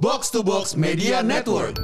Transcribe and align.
Box 0.00 0.32
to 0.32 0.40
Box 0.40 0.80
Media 0.80 1.20
Network. 1.20 1.76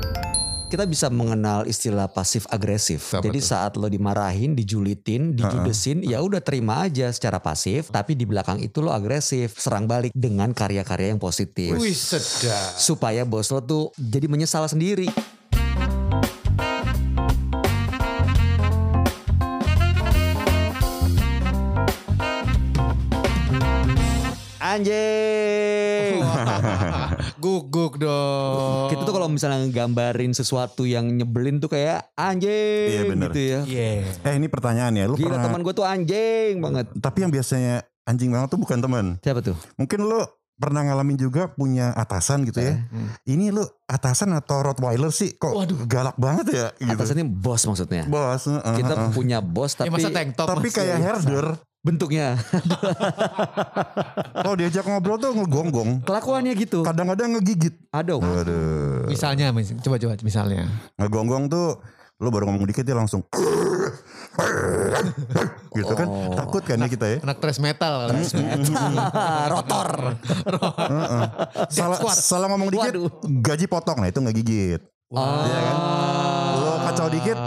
kita 0.72 0.88
bisa 0.88 1.12
mengenal 1.12 1.68
istilah 1.68 2.08
pasif 2.08 2.48
agresif. 2.48 3.12
Apa 3.12 3.28
Jadi 3.28 3.44
tuh? 3.44 3.48
saat 3.52 3.76
lo 3.76 3.92
dimarahin, 3.92 4.56
dijulitin, 4.56 5.36
dijudesin, 5.36 6.00
ya 6.00 6.24
udah 6.24 6.40
terima 6.40 6.88
aja 6.88 7.12
secara 7.12 7.44
pasif. 7.44 7.92
Tapi 7.92 8.16
di 8.16 8.24
belakang 8.24 8.64
itu 8.64 8.80
lo 8.80 8.88
agresif, 8.88 9.60
serang 9.60 9.84
balik 9.84 10.16
dengan 10.16 10.56
karya-karya 10.56 11.12
yang 11.12 11.20
positif. 11.20 11.76
Wih 11.76 11.92
sedap. 11.92 12.72
Supaya 12.80 13.28
bos 13.28 13.52
lo 13.52 13.60
tuh 13.60 13.92
jadi 14.00 14.32
menyesal 14.32 14.64
sendiri. 14.64 15.12
Anjing. 24.56 25.25
Guguk 27.76 28.00
dong. 28.00 28.88
Kita 28.88 29.04
tuh 29.04 29.12
kalau 29.12 29.28
misalnya 29.28 29.60
nggambarin 29.62 30.32
sesuatu 30.32 30.82
yang 30.82 31.04
nyebelin 31.06 31.60
tuh 31.60 31.68
kayak 31.68 32.08
anjing 32.16 32.88
Iya, 32.88 33.02
bener. 33.04 33.28
gitu 33.28 33.40
ya. 33.42 33.60
Iya. 33.62 34.16
Eh 34.24 34.34
ini 34.34 34.48
pertanyaan 34.48 34.96
ya, 34.96 35.04
lu 35.04 35.12
Gila 35.14 35.28
pernah 35.30 35.44
teman 35.44 35.60
gue 35.60 35.74
tuh 35.74 35.84
anjing 35.84 36.54
banget. 36.58 36.86
tapi 36.96 37.18
yang 37.20 37.28
biasanya 37.28 37.74
anjing 38.02 38.32
banget 38.32 38.48
tuh 38.48 38.56
bukan 38.56 38.78
teman. 38.80 39.04
Siapa 39.20 39.44
tuh? 39.44 39.52
Mungkin 39.76 40.00
lu 40.00 40.24
pernah 40.56 40.80
ngalamin 40.82 41.20
juga 41.20 41.52
punya 41.52 41.92
atasan 41.92 42.48
gitu 42.48 42.64
ya. 42.64 42.80
Ini 43.24 43.52
lu 43.52 43.60
atasan 43.84 44.32
atau 44.32 44.64
Rottweiler 44.64 45.12
sih 45.12 45.36
kok 45.36 45.52
Waduh. 45.52 45.84
galak 45.84 46.16
banget 46.16 46.46
ya 46.48 46.66
gitu. 46.72 46.96
Atasannya 46.96 47.28
bos 47.28 47.60
maksudnya. 47.62 48.08
Bos, 48.08 48.48
heeh, 48.48 48.74
Kita 48.74 48.94
heeh. 48.96 49.12
punya 49.12 49.44
bos 49.44 49.76
Ya 49.76 49.84
tapi 49.84 49.92
masa 49.92 50.08
tank 50.08 50.32
top 50.32 50.48
tapi 50.48 50.68
kayak 50.70 50.96
herder. 50.96 51.60
Bentuknya 51.86 52.34
Kalau 54.36 54.54
diajak 54.54 54.82
ngobrol 54.82 55.16
tuh 55.16 55.30
ngegonggong. 55.32 56.02
kelakuannya 56.02 56.52
gitu. 56.56 56.82
Kadang-kadang 56.82 57.34
ngegigit. 57.34 57.74
Ada. 57.90 58.14
Waduh. 58.14 59.06
Misalnya, 59.06 59.50
mis- 59.50 59.74
coba-coba 59.76 60.18
misalnya. 60.20 60.66
Ngegonggong 60.96 61.46
tuh 61.46 61.78
lu 62.16 62.28
baru 62.28 62.48
ngomong 62.48 62.64
dikit 62.64 62.80
dia 62.80 62.96
langsung 62.96 63.20
gitu 65.70 65.92
kan 65.92 66.08
Oh. 66.08 66.32
takut 66.32 66.64
kan 66.64 66.80
ya 66.80 66.88
kita 66.88 67.06
ya 67.06 67.18
Anak 67.20 67.38
thrash 67.38 67.60
metal. 67.60 68.08
Rotor. 69.52 69.88
Heeh. 70.16 71.24
salah 71.68 71.98
salah 72.10 72.48
ngomong 72.48 72.72
dikit 72.72 72.88
Waduh. 72.90 73.12
gaji 73.38 73.66
potong 73.66 74.00
nah 74.00 74.08
itu 74.08 74.16
nggak 74.16 74.32
gigit 74.34 74.80
Wah. 75.06 75.44
Iya 75.44 75.58
kan? 75.60 75.76
Lo 76.56 76.72
kacau 76.82 77.06
dikit, 77.08 77.38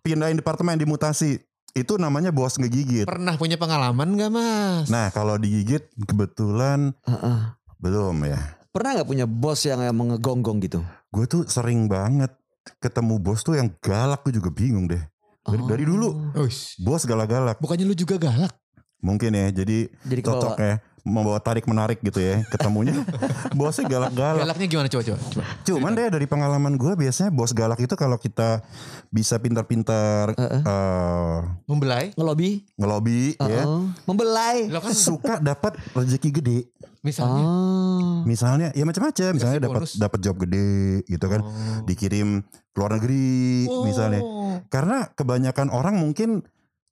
pindahin 0.00 0.36
departemen 0.36 0.76
dimutasi 0.76 1.40
itu 1.72 1.94
namanya 1.94 2.28
bos 2.28 2.56
ngegigit 2.56 3.04
Pernah 3.04 3.34
punya 3.34 3.54
pengalaman 3.54 4.14
gak 4.14 4.30
mas? 4.30 4.86
nah 4.88 5.08
kalau 5.08 5.36
digigit 5.36 5.84
kebetulan 6.02 6.92
Heeh. 7.02 7.38
belum 7.78 8.16
ya 8.24 8.40
Pernah 8.68 8.90
nggak 8.94 9.08
punya 9.08 9.24
bos 9.24 9.60
yang 9.62 9.80
emang 9.80 10.12
ngegonggong 10.12 10.58
gitu? 10.60 10.80
gue 11.08 11.24
tuh 11.24 11.42
sering 11.44 11.86
banget 11.86 12.30
ketemu 12.78 13.16
bos 13.16 13.40
tuh 13.40 13.54
yang 13.54 13.72
galak 13.78 14.20
gue 14.22 14.34
juga 14.34 14.48
bingung 14.48 14.86
deh 14.86 15.00
dari, 15.40 15.58
Oh. 15.58 15.66
dari 15.66 15.84
dulu 15.84 16.08
Uish. 16.36 16.76
bos 16.78 17.02
galak-galak 17.02 17.56
Bukannya 17.58 17.84
lu 17.84 17.94
juga 17.94 18.16
galak? 18.18 18.52
mungkin 18.98 19.30
ya 19.30 19.48
jadi 19.54 19.88
Jadi 20.04 20.20
cocok 20.20 20.56
ya 20.58 20.74
membawa 21.08 21.40
tarik 21.40 21.64
menarik 21.64 21.98
gitu 21.98 22.20
ya 22.20 22.44
ketemunya 22.46 22.92
bosnya 23.58 23.88
galak-galak 23.88 24.44
Galaknya 24.44 24.66
gimana 24.68 24.86
coba-coba? 24.86 25.18
Coba. 25.18 25.44
cuman 25.64 25.90
deh 25.94 26.08
dari 26.10 26.26
pengalaman 26.26 26.74
gue 26.74 26.92
biasanya 26.94 27.30
bos 27.30 27.50
galak 27.50 27.80
itu 27.80 27.94
kalau 27.94 28.14
kita 28.14 28.60
bisa 29.08 29.40
pintar-pintar 29.40 30.36
eh, 30.36 31.38
Membelai? 31.64 32.12
Ngelobi? 32.12 32.68
ngelobi 32.76 33.34
ya 33.34 33.64
Heeh. 33.64 33.82
Membelai. 34.04 34.58
Lo 34.68 34.78
kan 34.78 34.92
suka 34.92 35.40
dapat 35.40 35.80
rezeki 35.92 36.30
gede 36.30 36.58
misalnya. 36.98 37.40
Oh. 37.40 38.26
misalnya 38.26 38.68
ya 38.74 38.82
macam-macam 38.82 39.30
misalnya 39.32 39.58
dapat 39.62 39.86
dapat 39.96 40.18
job 40.18 40.36
gede 40.36 41.06
gitu 41.06 41.26
kan 41.26 41.40
Oh. 41.40 41.54
dikirim 41.86 42.42
ke 42.42 42.76
luar 42.76 42.98
negeri 42.98 43.64
misalnya 43.86 44.20
Oh. 44.20 44.58
karena 44.66 45.06
kebanyakan 45.14 45.70
orang 45.70 45.94
mungkin 45.96 46.42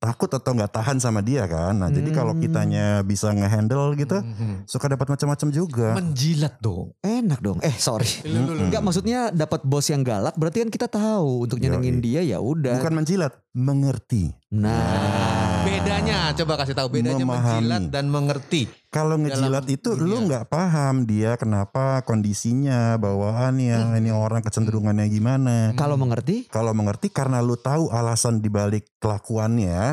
takut 0.06 0.30
atau 0.30 0.50
nggak 0.52 0.70
tahan 0.70 0.96
sama 0.96 1.18
dia 1.18 1.42
kan 1.44 1.74
nah 1.74 1.88
jadi 1.88 2.06
kalau 2.10 2.30
Hmm. 2.30 2.40
kitanya 2.40 2.86
bisa 3.02 3.28
ngehandle 3.28 3.92
gitu 3.94 4.16
Mhm. 4.16 4.64
suka 4.64 4.86
dapat 4.86 5.06
macam-macam 5.08 5.48
juga 5.50 5.88
Menjilat 5.96 6.54
dong. 6.58 6.94
Enak 7.00 7.40
dong. 7.40 7.58
Eh 7.60 7.74
sorry. 7.74 8.06
Enggak 8.24 8.80
maksudnya 8.80 9.28
dapat 9.30 9.62
bos 9.62 9.86
yang 9.86 10.00
galak 10.00 10.34
berarti 10.34 10.60
kan 10.60 10.70
kita 10.70 10.86
tahu 10.86 11.42
untuk 11.42 11.56
Yoi. 11.56 11.66
nyenengin 11.66 11.98
dia 11.98 12.20
ya 12.20 12.38
udah. 12.38 12.78
bukan 12.78 12.94
menjilat 12.96 13.32
mengerti 13.52 14.30
Nah. 14.48 15.64
Bedanya 15.66 16.30
coba 16.32 16.54
kasih 16.56 16.72
tahu 16.72 16.88
bedanya 16.92 17.20
Memahami. 17.20 17.66
menjilat 17.66 17.82
dan 17.90 18.04
mengerti. 18.06 18.70
Kalau 18.96 19.20
ngejilat 19.20 19.66
itu 19.68 19.92
lu 19.92 20.16
dunia. 20.16 20.24
nggak 20.24 20.44
paham 20.48 21.04
dia 21.04 21.36
kenapa 21.36 22.00
kondisinya 22.08 22.96
bawaannya 22.96 24.00
ini 24.00 24.08
orang 24.08 24.40
kecenderungannya 24.40 25.06
gimana. 25.12 25.56
Kalau 25.76 26.00
mengerti? 26.00 26.48
kalau 26.48 26.72
mengerti 26.72 27.12
karena 27.12 27.44
lu 27.44 27.60
tahu 27.60 27.92
alasan 27.92 28.40
dibalik 28.40 28.88
kelakuannya. 28.96 29.92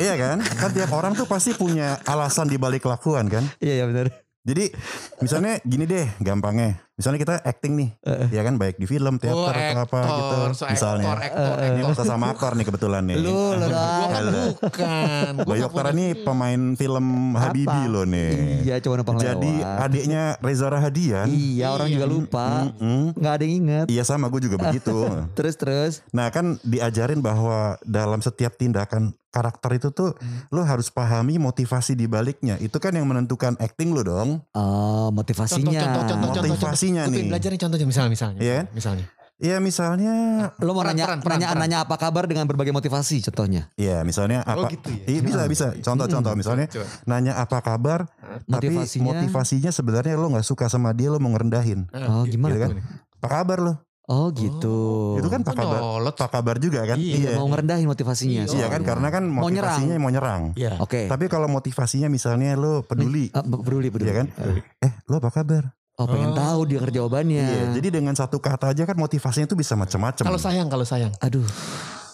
Iya 0.00 0.14
kan? 0.16 0.40
Kan 0.40 0.72
tiap 0.72 0.90
orang 0.96 1.12
tuh 1.12 1.28
pasti 1.28 1.52
punya 1.52 2.00
alasan 2.08 2.48
dibalik 2.48 2.80
kelakuan 2.80 3.28
kan? 3.28 3.44
Iya 3.60 3.84
ya 3.84 3.86
benar. 3.86 4.08
jadi 4.42 4.74
misalnya 5.22 5.62
gini 5.62 5.86
deh 5.86 6.02
gampangnya 6.18 6.82
misalnya 7.02 7.18
kita 7.18 7.34
acting 7.42 7.72
nih 7.74 7.88
ya 8.30 8.40
kan 8.40 8.54
baik 8.54 8.78
di 8.78 8.86
film 8.86 9.18
teater 9.18 9.50
atau 9.50 9.82
apa 9.82 10.00
gitu 10.06 10.36
so 10.54 10.64
misalnya 10.64 11.10
Aktor, 11.12 11.18
aktor, 11.20 11.56
ini 11.58 11.70
aktor. 11.74 11.90
kita 11.92 12.04
sama 12.06 12.24
aktor 12.28 12.52
nih 12.54 12.64
kebetulan 12.64 13.02
nih 13.04 13.16
Lu 13.18 13.30
lu 13.52 13.66
Gua 13.66 14.06
kan 14.06 14.22
bukan. 14.54 15.32
Bayu 15.42 15.58
nggak 15.58 15.68
Oktar 15.68 15.84
punya- 15.84 15.92
ini 15.92 16.16
pemain 16.16 16.62
film 16.74 17.06
Habibi 17.34 17.82
loh 17.84 18.04
nih 18.04 18.32
Iya 18.62 18.76
cuma 18.78 18.94
numpang 18.96 19.18
jadi 19.18 19.52
lewat. 19.58 19.78
adiknya 19.82 20.22
Reza 20.38 20.66
Rahadian 20.68 21.26
Iya 21.26 21.66
orang 21.68 21.88
juga 21.88 22.06
lupa. 22.06 22.46
Nggak 23.12 23.32
ada 23.32 23.42
yang 23.42 23.54
inget. 23.58 23.86
Iya 23.88 24.02
sama 24.04 24.28
gue 24.28 24.40
juga 24.40 24.56
begitu. 24.60 24.94
Terus 25.36 25.54
terus. 25.54 25.92
Nah 26.10 26.28
kan 26.28 26.60
diajarin 26.62 27.18
bahwa 27.18 27.58
dalam 27.82 28.20
setiap 28.20 28.54
tindakan 28.54 29.10
karakter 29.28 29.72
itu 29.72 29.88
tuh 29.90 30.12
lo 30.48 30.60
harus 30.62 30.88
pahami 30.88 31.40
motivasi 31.40 31.94
di 31.94 32.04
baliknya. 32.04 32.58
Itu 32.58 32.76
kan 32.76 32.92
yang 32.92 33.06
menentukan 33.06 33.56
acting 33.56 33.90
lo 33.90 34.02
dong. 34.02 34.44
Oh 34.52 35.08
motivasinya. 35.10 35.72
Contoh, 35.72 36.04
contoh, 36.06 36.28
contoh, 36.30 36.52
Motivasinya 36.52 36.91
Nih. 37.02 37.26
belajar 37.26 37.48
nih 37.48 37.60
contohnya 37.60 37.86
misalnya 37.86 38.10
misalnya. 38.10 38.40
Iya. 38.40 38.58
Misalnya. 38.70 39.06
Iya 39.36 39.58
misalnya, 39.58 40.14
Lo 40.56 40.70
mau 40.70 40.86
Peran, 40.86 40.94
nanya 40.94 41.04
peran, 41.04 41.18
peran, 41.18 41.34
nanya 41.34 41.48
peran. 41.50 41.60
nanya 41.60 41.78
apa 41.82 41.96
kabar 41.96 42.24
dengan 42.24 42.46
berbagai 42.46 42.70
motivasi 42.70 43.18
contohnya. 43.24 43.74
iya 43.74 44.02
misalnya 44.02 44.46
apa? 44.46 44.70
gitu 44.70 44.86
ya? 44.88 45.02
Iya 45.08 45.20
bisa 45.20 45.42
bisa. 45.46 45.66
Contoh-contoh 45.76 46.30
misalnya 46.32 46.70
Coba. 46.70 46.86
nanya 47.04 47.32
apa 47.34 47.58
kabar, 47.58 48.06
tapi 48.46 48.70
Motivasinya? 48.70 49.02
motivasinya 49.10 49.70
sebenarnya 49.70 50.14
lo 50.14 50.30
nggak 50.30 50.46
suka 50.46 50.70
sama 50.70 50.94
dia, 50.94 51.10
lo 51.10 51.18
mau 51.18 51.26
ngerendahin. 51.28 51.90
Oh 51.90 52.22
gimana? 52.22 52.54
Gitu 52.54 52.60
kan? 52.60 52.70
Apa 53.18 53.28
kabar 53.32 53.58
lo? 53.60 53.74
Oh 54.04 54.30
gitu. 54.30 54.78
Itu 55.16 55.26
kan 55.26 55.40
apa 55.40 55.50
Kok 55.50 55.58
kabar? 55.58 55.78
nyolot? 55.80 56.14
Apa 56.14 56.28
kabar 56.28 56.56
juga 56.58 56.80
kan? 56.84 56.96
Iya, 56.96 57.34
mau 57.34 57.46
ngerendahin 57.48 57.86
motivasinya. 57.88 58.42
Iya 58.44 58.66
kan 58.68 58.78
soalnya. 58.78 58.82
karena 58.84 59.08
kan 59.10 59.22
Mau 59.24 59.42
nyerang. 59.42 59.74
motivasinya 59.74 59.94
mau 59.98 60.10
nyerang. 60.10 60.42
Iya. 60.54 60.78
Oke. 60.78 61.06
Tapi 61.06 61.26
kalau 61.26 61.46
motivasinya 61.48 62.06
misalnya 62.06 62.54
lo 62.54 62.82
peduli, 62.82 63.26
Ah, 63.32 63.42
peduli 63.42 63.88
peduli. 63.88 64.06
Iya 64.06 64.22
kan? 64.22 64.26
eh 64.78 64.92
lo 65.06 65.18
apa 65.18 65.30
kabar? 65.32 65.74
Oh 66.02 66.10
pengen 66.10 66.34
Oh. 66.34 66.38
tahu 66.38 66.60
dia 66.66 66.78
jawabannya. 66.82 67.46
Iya, 67.46 67.64
jadi 67.78 67.88
dengan 68.02 68.14
satu 68.18 68.42
kata 68.42 68.74
aja 68.74 68.82
kan 68.82 68.98
motivasinya 68.98 69.46
itu 69.46 69.54
bisa 69.54 69.78
macam-macam. 69.78 70.24
Kalau 70.26 70.40
sayang, 70.40 70.66
kalau 70.66 70.82
sayang. 70.82 71.14
Aduh. 71.22 71.46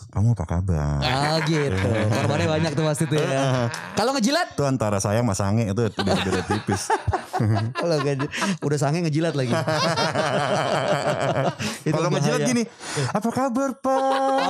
Kamu 0.08 0.32
apa 0.32 0.44
kabar? 0.48 1.04
Ah 1.04 1.36
gitu. 1.44 1.76
Korbannya 2.16 2.48
banyak 2.48 2.72
tuh 2.72 2.84
pasti 2.88 3.04
tuh 3.04 3.20
ya. 3.20 3.68
Kalau 3.92 4.16
ngejilat? 4.16 4.56
Itu 4.56 4.64
antara 4.64 4.96
sayang 5.04 5.28
sama 5.28 5.36
sange 5.36 5.68
itu 5.68 5.82
beda, 5.92 6.16
beda 6.24 6.40
tipis. 6.48 6.88
Kalau 7.80 7.96
udah 8.64 8.78
sange 8.80 9.04
ngejilat 9.04 9.36
lagi. 9.36 9.52
Itu 11.86 11.94
Kalau 11.94 12.10
ngejilat 12.10 12.40
gini, 12.44 12.62
apa 13.14 13.28
kabar 13.30 13.70
pak? 13.78 14.00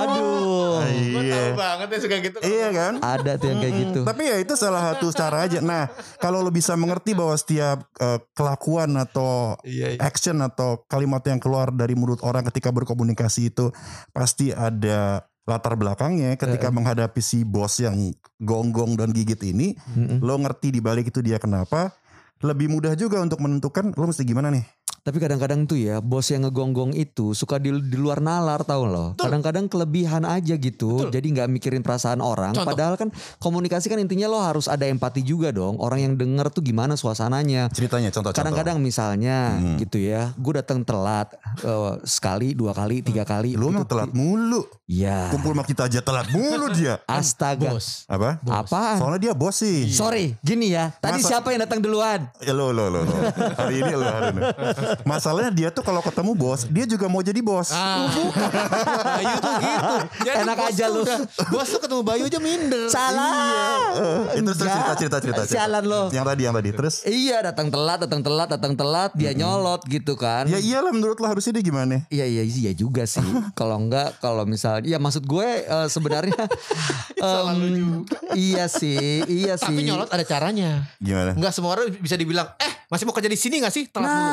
Aduh. 0.09 0.81
Iya. 0.89 1.53
banget 1.53 1.87
ya 1.93 1.97
suka 2.01 2.15
gitu. 2.17 2.37
Iya 2.41 2.67
kan? 2.73 2.93
Ada 3.03 3.37
tuh 3.37 3.47
yang 3.53 3.59
kayak 3.61 3.75
gitu. 3.77 3.99
Tapi 4.07 4.23
ya 4.25 4.37
itu 4.41 4.53
salah 4.57 4.81
satu 4.91 5.13
cara 5.13 5.45
aja. 5.45 5.61
Nah, 5.61 5.87
kalau 6.17 6.41
lo 6.41 6.49
bisa 6.49 6.73
mengerti 6.73 7.13
bahwa 7.13 7.37
setiap 7.37 7.85
eh, 8.01 8.19
kelakuan 8.33 8.89
atau 8.97 9.55
Iya, 9.61 9.95
iya. 9.95 9.99
action 10.01 10.41
atau 10.41 10.81
kalimat 10.89 11.21
yang 11.25 11.37
keluar 11.37 11.69
dari 11.69 11.93
mulut 11.93 12.19
orang 12.25 12.41
ketika 12.49 12.73
berkomunikasi 12.73 13.53
itu 13.53 13.69
pasti 14.11 14.49
ada 14.49 15.29
latar 15.49 15.73
belakangnya 15.73 16.37
ketika 16.37 16.69
menghadapi 16.69 17.17
si 17.25 17.41
bos 17.41 17.81
yang 17.81 17.97
gonggong 18.37 18.93
dan 18.93 19.09
gigit 19.09 19.41
ini, 19.41 19.73
Mm-mm. 19.97 20.21
lo 20.21 20.37
ngerti 20.37 20.69
di 20.69 20.79
balik 20.79 21.09
itu 21.09 21.25
dia 21.25 21.41
kenapa, 21.41 21.89
lebih 22.45 22.69
mudah 22.69 22.93
juga 22.93 23.17
untuk 23.19 23.41
menentukan 23.41 23.97
lo 23.97 24.05
mesti 24.05 24.21
gimana 24.23 24.53
nih. 24.53 24.63
Tapi 25.09 25.17
kadang-kadang 25.17 25.65
tuh 25.65 25.73
ya 25.73 25.97
bos 25.99 26.29
yang 26.29 26.45
ngegonggong 26.45 26.93
itu 26.93 27.33
suka 27.33 27.57
di, 27.57 27.73
di 27.73 27.97
luar 27.97 28.21
nalar 28.21 28.61
tau 28.61 28.85
loh. 28.85 29.17
Kadang-kadang 29.17 29.65
kelebihan 29.65 30.21
aja 30.21 30.53
gitu. 30.53 31.09
Jadi 31.09 31.33
nggak 31.33 31.49
mikirin 31.49 31.81
perasaan 31.81 32.21
orang. 32.21 32.53
Contoh. 32.53 32.69
Padahal 32.69 32.93
kan 32.93 33.09
komunikasi 33.41 33.89
kan 33.89 33.97
intinya 33.97 34.29
lo 34.29 34.37
harus 34.37 34.69
ada 34.69 34.85
empati 34.85 35.25
juga 35.25 35.49
dong. 35.49 35.81
Orang 35.81 35.97
yang 35.97 36.13
denger 36.13 36.53
tuh 36.53 36.61
gimana 36.61 36.93
suasananya. 36.93 37.73
Ceritanya 37.73 38.13
contoh-contoh. 38.13 38.37
Kadang-kadang 38.37 38.77
misalnya 38.77 39.57
Hmm. 39.57 39.81
gitu 39.81 39.97
ya, 39.97 40.29
gue 40.37 40.53
datang 40.53 40.85
telat 40.85 41.33
eh, 41.59 41.93
sekali, 42.05 42.53
dua 42.53 42.77
kali, 42.77 43.01
tiga 43.01 43.25
kali. 43.25 43.57
Lu 43.57 43.73
Itu 43.73 43.81
mah 43.81 43.87
telat 43.89 44.13
mulu. 44.13 44.61
Ya, 44.85 45.29
Kumpul 45.33 45.57
sama 45.57 45.65
kita 45.65 45.89
aja 45.89 46.05
telat 46.05 46.29
mulu 46.29 46.69
dia. 46.69 47.01
astaga. 47.09 47.73
Bos. 47.73 48.05
Apa? 48.05 48.37
Apaan? 48.45 49.01
Soalnya 49.01 49.21
dia 49.25 49.33
bos 49.33 49.57
sih. 49.57 49.89
Sorry, 49.89 50.37
gini 50.45 50.69
ya. 50.69 50.93
Tadi 51.01 51.17
Masa- 51.17 51.41
siapa 51.41 51.49
yang 51.49 51.65
datang 51.65 51.81
duluan? 51.81 52.29
Ya 52.45 52.53
lo 52.53 52.69
lo 52.69 52.93
lo 52.93 53.01
lo. 53.01 53.13
Hari 53.57 53.75
ini 53.81 53.93
lo 53.93 54.05
hari 54.05 54.37
ini. 54.37 54.41
Masalahnya 55.01 55.49
dia 55.49 55.69
tuh 55.69 55.81
kalau 55.81 55.99
ketemu 55.99 56.31
bos, 56.33 56.65
dia 56.65 56.83
juga 56.83 57.05
mau 57.05 57.19
jadi 57.19 57.39
bos. 57.39 57.69
Ah, 57.69 58.07
Bayu 59.09 59.35
tuh 59.37 59.53
gitu. 59.57 59.93
Jadi 60.21 60.37
Enak 60.39 60.57
aja 60.65 60.85
lu. 60.87 61.01
udah- 61.01 61.21
bos 61.49 61.67
tuh 61.67 61.79
ketemu 61.79 62.01
Bayu 62.01 62.23
aja 62.25 62.39
minder. 62.39 62.83
Salah. 62.87 63.33
Eh, 64.29 64.39
itu 64.39 64.49
terus 64.49 64.59
Enggak. 64.61 64.75
cerita 64.75 64.93
cerita 64.95 65.17
cerita. 65.19 65.41
cerita. 65.43 65.53
Sialan 65.55 65.83
lo. 65.83 66.03
Yang 66.09 66.25
tadi 66.25 66.41
yang 66.41 66.55
tadi 66.55 66.69
terus. 66.71 66.95
Iya 67.03 67.37
datang 67.43 67.67
telat, 67.69 67.99
datang 68.01 68.21
telat, 68.21 68.49
datang 68.49 68.73
telat, 68.73 69.11
dia 69.13 69.31
nyolot 69.33 69.81
gitu 69.85 70.13
kan. 70.13 70.45
Ya 70.45 70.57
iyalah 70.57 70.89
menurut 70.89 71.17
lo 71.17 71.27
harusnya 71.27 71.51
dia 71.51 71.63
gimana? 71.63 72.03
Iya 72.07 72.25
iya 72.25 72.43
iya 72.43 72.71
juga 72.71 73.03
sih. 73.03 73.23
kalau 73.59 73.77
enggak 73.77 74.19
kalau 74.19 74.43
misalnya 74.43 74.85
ya 74.85 74.97
maksud 74.97 75.23
gue 75.23 75.47
eh, 75.61 75.87
sebenarnya 75.87 76.35
em, 77.19 78.03
iya 78.33 78.65
sih, 78.65 79.23
iya 79.25 79.55
sih. 79.55 79.67
Tapi 79.69 79.81
nyolot 79.83 80.07
ada 80.07 80.23
caranya. 80.23 80.85
Gimana? 80.97 81.33
Enggak 81.33 81.51
semua 81.51 81.73
orang 81.73 81.91
bisa 81.93 82.15
dibilang, 82.15 82.47
eh 82.57 82.71
masih 82.87 83.03
mau 83.03 83.13
kerja 83.13 83.27
di 83.27 83.37
sini 83.37 83.59
gak 83.59 83.69
sih? 83.69 83.85
Telat 83.85 84.07
mulu. 84.07 84.29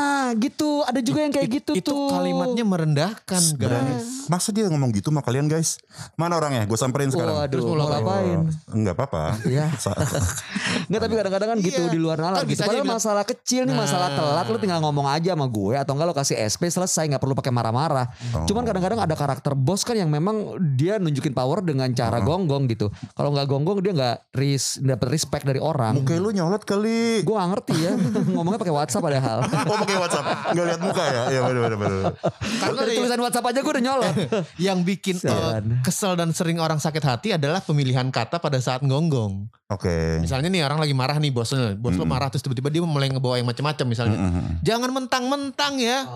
Gitu. 0.46 0.70
Ada 0.82 1.00
juga 1.00 1.18
yang 1.20 1.32
kayak 1.32 1.48
gitu 1.52 1.72
Itu 1.74 1.90
tuh. 1.90 2.08
kalimatnya 2.08 2.62
merendahkan 2.62 3.42
guys. 3.56 4.26
Masa 4.26 4.50
dia 4.50 4.66
ngomong 4.66 4.90
gitu 4.90 5.10
sama 5.10 5.20
kalian 5.20 5.46
guys? 5.46 5.78
Mana 6.14 6.36
orangnya? 6.36 6.62
Gue 6.64 6.74
samperin 6.74 7.10
sekarang. 7.10 7.34
Waduh, 7.36 7.50
Terus 7.50 7.64
mau 7.64 7.76
ngapain? 7.84 8.40
Enggak 8.70 8.94
apa-apa. 8.94 9.22
Iya. 9.44 9.66
Sa- 9.82 9.96
Enggak 10.86 11.00
tapi 11.02 11.14
kadang-kadang 11.14 11.48
kan 11.48 11.58
gitu 11.60 11.82
Iya. 11.82 11.90
di 11.90 11.98
luar 11.98 12.16
nalar 12.16 12.42
Kan 12.42 12.48
gitu. 12.48 12.60
Padahal 12.60 12.80
bilang, 12.80 12.94
masalah 12.94 13.24
kecil 13.24 13.62
nih, 13.64 13.74
masalah 13.74 14.08
Nah. 14.08 14.16
telat 14.16 14.46
lu 14.46 14.58
tinggal 14.58 14.80
ngomong 14.80 15.06
aja 15.06 15.34
sama 15.34 15.46
gue 15.46 15.74
atau 15.74 15.92
enggak 15.92 16.06
lo 16.06 16.14
kasih 16.14 16.36
SP 16.38 16.62
selesai 16.66 17.04
nggak 17.06 17.18
perlu 17.18 17.34
pakai 17.34 17.50
marah-marah. 17.50 18.06
Oh. 18.32 18.46
Cuman 18.46 18.62
kadang-kadang 18.62 19.00
ada 19.00 19.14
karakter 19.14 19.52
bos 19.52 19.82
kan 19.82 19.94
yang 19.94 20.06
memang 20.06 20.46
dia 20.72 20.96
nunjukin 20.96 21.32
power 21.32 21.60
dengan 21.60 21.90
cara 21.90 22.20
gonggong 22.20 22.68
gitu. 22.68 22.86
Kalau 23.12 23.30
nggak 23.30 23.46
gonggong 23.46 23.78
dia 23.80 23.92
nggak 23.92 24.16
ris 24.32 24.78
dapat 24.78 25.08
respect 25.10 25.44
dari 25.44 25.58
orang. 25.58 25.96
Muka 25.96 26.14
lu 26.16 26.30
nyolot 26.30 26.62
kali. 26.62 27.22
Gue 27.22 27.34
ngerti 27.36 27.74
ya 27.74 27.92
ngomongnya 28.34 28.58
pakai 28.58 28.74
WhatsApp 28.74 29.02
padahal. 29.02 29.38
Oh 29.66 29.76
pakai 29.76 29.96
WhatsApp. 29.96 30.26
Enggak 30.52 30.64
lihat 30.72 30.80
muka 30.80 31.04
ya? 31.04 31.22
Iya 31.32 31.40
benar 31.44 31.60
benar 31.66 31.78
benar. 31.78 32.02
Karena 32.60 32.80
Dari 32.82 32.92
tulisan 32.96 33.20
WhatsApp 33.22 33.46
aja 33.50 33.58
gue 33.62 33.72
udah 33.72 33.84
nyolot. 33.84 34.14
yang 34.60 34.78
bikin 34.82 35.16
eh, 35.20 35.60
kesel 35.82 36.14
dan 36.14 36.30
sering 36.32 36.58
orang 36.58 36.78
sakit 36.78 37.04
hati 37.04 37.28
adalah 37.34 37.60
pemilihan 37.64 38.08
kata 38.12 38.38
pada 38.38 38.58
saat 38.60 38.84
gonggong. 38.84 39.48
Oke. 39.66 40.22
Misalnya 40.22 40.46
nih 40.46 40.62
orang 40.62 40.78
lagi 40.78 40.94
marah 40.94 41.18
nih 41.18 41.34
bosnya, 41.34 41.74
bos 41.74 41.98
lo 41.98 42.06
marah 42.06 42.30
terus 42.30 42.38
tiba-tiba 42.38 42.70
dia 42.70 42.78
mulai 42.80 43.10
ngebawa 43.10 43.34
yang 43.34 43.50
macam-macam 43.50 43.86
misalnya. 43.90 44.14
Mm-mm. 44.14 44.62
Jangan 44.62 44.90
mentang-mentang 44.94 45.74
ya. 45.76 46.06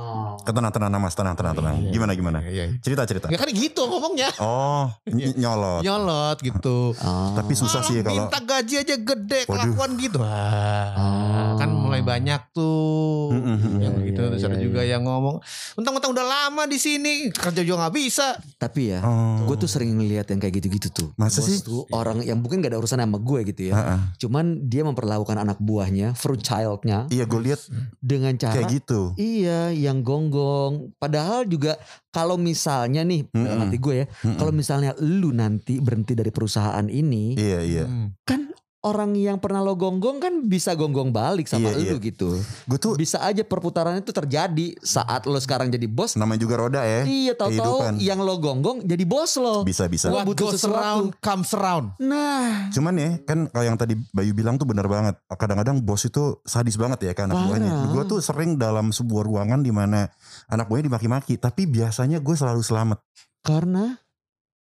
Tenang 0.47 0.71
tenang 0.71 0.95
Mas, 0.97 1.19
tenang 1.19 1.35
tenang 1.35 1.59
tenang. 1.59 1.75
Gimana 1.91 2.15
gimana? 2.15 2.39
Iya, 2.47 2.71
iya. 2.71 2.79
Cerita 2.79 3.03
cerita. 3.05 3.27
Ya 3.27 3.35
kan 3.35 3.51
gitu 3.51 3.91
ngomongnya. 3.91 4.31
Oh, 4.39 4.87
ny- 5.05 5.35
nyolot. 5.43 5.83
Nyolot 5.83 6.39
gitu. 6.39 6.95
Oh. 6.95 7.35
Tapi 7.35 7.53
susah 7.53 7.83
sih 7.83 7.99
ya 7.99 8.03
kalau 8.05 8.31
Minta 8.31 8.39
gaji 8.39 8.75
aja 8.79 8.95
gede 8.95 9.41
Waduh. 9.43 9.51
kelakuan 9.67 9.91
gitu. 9.99 10.17
Wah, 10.23 10.89
Oh. 10.93 11.59
kan 11.59 11.69
mulai 11.69 12.01
banyak 12.01 12.55
tuh. 12.55 13.35
Mm, 13.35 13.43
mm, 13.43 13.59
mm. 13.59 13.79
yang 13.81 13.95
Iya, 13.99 14.07
gitu 14.07 14.21
iya, 14.21 14.31
terus 14.31 14.45
ada 14.45 14.55
iya, 14.55 14.63
juga 14.63 14.81
yang 14.83 15.03
ngomong 15.03 15.43
mentang-mentang 15.75 16.11
udah 16.13 16.23
lama 16.25 16.63
di 16.65 16.79
sini 16.79 17.29
kerja 17.29 17.61
juga 17.61 17.83
nggak 17.83 17.95
bisa 17.97 18.39
Tapi 18.57 18.81
ya, 18.89 19.01
Oh. 19.03 19.43
gue 19.45 19.57
tuh 19.57 19.67
sering 19.67 19.91
ngeliat 19.93 20.29
yang 20.29 20.39
kayak 20.39 20.55
gitu-gitu 20.57 20.89
tuh. 20.89 21.09
Masa 21.17 21.41
Bos 21.41 21.49
sih? 21.49 21.59
tuh 21.61 21.83
orang 21.91 22.23
yang 22.23 22.39
mungkin 22.39 22.61
gak 22.61 22.71
ada 22.71 22.79
urusan 22.79 22.97
sama 22.97 23.19
gue 23.19 23.40
gitu 23.45 23.71
ya. 23.71 23.75
Heeh. 23.77 24.01
Cuman 24.21 24.69
dia 24.69 24.83
memperlakukan 24.85 25.37
anak 25.41 25.59
buahnya, 25.59 26.13
fruit 26.15 26.41
childnya 26.41 27.07
Iya 27.09 27.25
gue 27.25 27.41
lihat 27.41 27.61
dengan 27.99 28.35
cara 28.37 28.55
kayak 28.61 28.71
gitu. 28.83 29.15
Iya, 29.17 29.73
yang 29.73 30.05
gonggong. 30.05 30.95
Padahal 31.01 31.47
juga 31.49 31.81
kalau 32.11 32.37
misalnya 32.37 33.07
nih, 33.07 33.27
Mm-mm. 33.31 33.45
dalam 33.47 33.61
hati 33.67 33.79
gue 33.79 33.95
ya, 34.05 34.07
kalau 34.37 34.53
misalnya 34.53 34.93
lu 35.01 35.31
nanti 35.31 35.79
berhenti 35.79 36.13
dari 36.15 36.31
perusahaan 36.35 36.87
ini, 36.87 37.39
Iya 37.39 37.61
iya. 37.63 37.85
kan 38.27 38.51
orang 38.81 39.13
yang 39.13 39.37
pernah 39.37 39.61
lo 39.61 39.77
gonggong 39.77 40.25
kan 40.25 40.35
bisa 40.49 40.73
gonggong 40.73 41.13
balik 41.13 41.45
sama 41.45 41.69
Iya, 41.77 41.93
lu 41.93 42.01
gitu. 42.01 42.41
Gue 42.65 42.79
tuh 42.81 42.97
Bisa 42.97 43.21
aja 43.21 43.45
perputaran 43.45 44.01
itu 44.01 44.09
terjadi 44.09 44.73
saat 44.81 45.29
lo 45.29 45.37
sekarang 45.37 45.69
jadi 45.69 45.85
bos. 45.85 46.17
namanya 46.17 46.41
juga 46.41 46.57
roda 46.57 46.81
ya. 46.81 47.05
Iya, 47.05 47.37
tahu-tahu 47.37 48.01
yang 48.01 48.25
lo 48.25 48.41
gonggong 48.41 48.89
jadi 48.89 49.05
bos 49.05 49.37
lo. 49.37 49.69
Bisa 49.69 49.85
bisa. 49.85 50.09
Gua 50.09 50.25
what 50.25 50.33
butuh 50.33 50.49
goes 50.49 50.65
sesuatu. 50.65 50.73
around 50.81 51.07
comes 51.21 51.51
around 51.53 51.87
Nah, 52.01 52.73
Cuman 52.73 52.97
ya 52.97 53.11
kan 53.21 53.53
kalau 53.53 53.65
yang 53.69 53.77
tadi 53.77 54.01
Bayu 54.17 54.33
bilang 54.33 54.57
tuh 54.57 54.65
benar 54.65 54.89
banget. 54.89 55.21
Kadang-kadang 55.29 55.85
bos 55.85 56.09
itu 56.09 56.41
sadis 56.49 56.81
banget 56.81 57.05
ya 57.05 57.13
kan 57.13 57.29
anak 57.29 57.53
buahnya. 57.53 57.93
Gue 57.93 58.03
tuh 58.09 58.25
sering 58.25 58.57
dalam 58.57 58.97
sebuah 58.97 59.29
ruangan 59.29 59.61
di 59.61 59.73
mana 59.77 60.09
anak 60.49 60.73
buahnya 60.73 60.89
dimaki-maki. 60.89 61.37
Tapi 61.37 61.69
biasanya 61.69 62.17
gue 62.17 62.33
selalu 62.33 62.65
selamat. 62.65 62.97
karena 63.41 64.01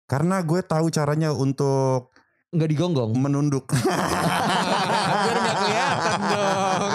Karena 0.06 0.38
gue 0.40 0.62
tahu 0.62 0.86
caranya 0.88 1.34
untuk 1.34 2.14
nggak 2.56 2.68
digonggong. 2.68 3.10
menunduk. 3.14 3.68
biar 5.16 5.36
nggak 5.36 5.56
kelihatan 5.58 6.20
dong 6.26 6.90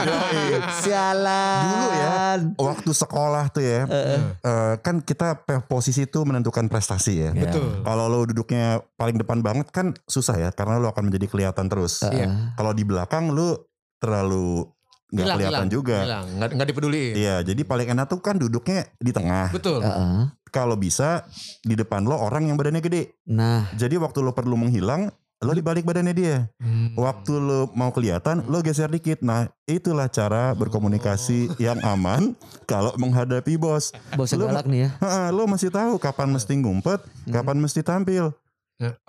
Sialan. 0.81 1.61
Dulu 1.63 1.87
ya. 1.91 2.11
Waktu 2.57 2.91
sekolah 2.91 3.43
tuh 3.49 3.63
ya. 3.63 3.81
eh, 3.85 4.73
kan 4.79 4.99
kita 4.99 5.39
pe- 5.39 5.61
posisi 5.61 6.03
itu 6.03 6.19
menentukan 6.21 6.65
prestasi 6.65 7.13
ya. 7.19 7.29
Iya. 7.31 7.41
betul 7.47 7.67
Kalau 7.81 8.05
lo 8.07 8.25
duduknya 8.25 8.65
paling 8.95 9.15
depan 9.15 9.39
banget 9.39 9.69
kan 9.69 9.93
susah 10.05 10.37
ya. 10.37 10.49
Karena 10.49 10.77
lo 10.77 10.89
akan 10.89 11.07
menjadi 11.07 11.27
kelihatan 11.27 11.67
terus. 11.67 12.01
Iya. 12.03 12.53
Kalau 12.53 12.71
di 12.71 12.81
belakang 12.81 13.29
lo 13.29 13.69
terlalu 13.97 14.65
nggak 15.11 15.27
kelihatan 15.29 15.67
hilang, 15.67 15.69
juga. 15.69 15.97
nggak 16.23 16.49
nggak 16.55 16.67
dipeduli 16.71 17.05
Iya, 17.13 17.43
jadi 17.43 17.61
paling 17.61 17.91
enak 17.91 18.07
tuh 18.07 18.23
kan 18.23 18.39
duduknya 18.39 18.87
di 18.95 19.11
tengah. 19.11 19.51
betul 19.51 19.83
Heeh. 19.83 20.31
Kalau 20.47 20.75
bisa 20.75 21.27
di 21.61 21.75
depan 21.75 22.03
lo 22.03 22.15
orang 22.15 22.47
yang 22.47 22.55
badannya 22.55 22.79
gede. 22.79 23.15
Nah, 23.25 23.71
Jadi 23.71 23.95
waktu 23.95 24.19
lo 24.19 24.31
perlu 24.31 24.55
menghilang, 24.55 25.11
lo 25.41 25.57
di 25.57 25.63
balik 25.65 25.81
badannya 25.81 26.13
dia. 26.13 26.37
Hmm. 26.61 26.93
Waktu 26.93 27.33
lo 27.41 27.65
mau 27.73 27.89
kelihatan, 27.89 28.45
lo 28.45 28.61
geser 28.61 28.93
dikit. 28.93 29.25
Nah, 29.25 29.49
itulah 29.65 30.05
cara 30.05 30.53
berkomunikasi 30.53 31.57
yang 31.57 31.81
aman 31.81 32.37
kalau 32.69 32.93
menghadapi 32.93 33.57
bos. 33.57 33.89
bos 34.13 34.29
Lu- 34.37 34.45
yang 34.45 34.53
galak 34.53 34.69
nih 34.69 34.79
ya. 34.85 34.89
Ha, 35.01 35.33
lo 35.33 35.49
masih 35.49 35.73
tahu 35.73 35.97
kapan 35.97 36.29
mesti 36.29 36.53
ngumpet, 36.61 37.01
kapan 37.25 37.57
mesti 37.57 37.81
tampil. 37.81 38.29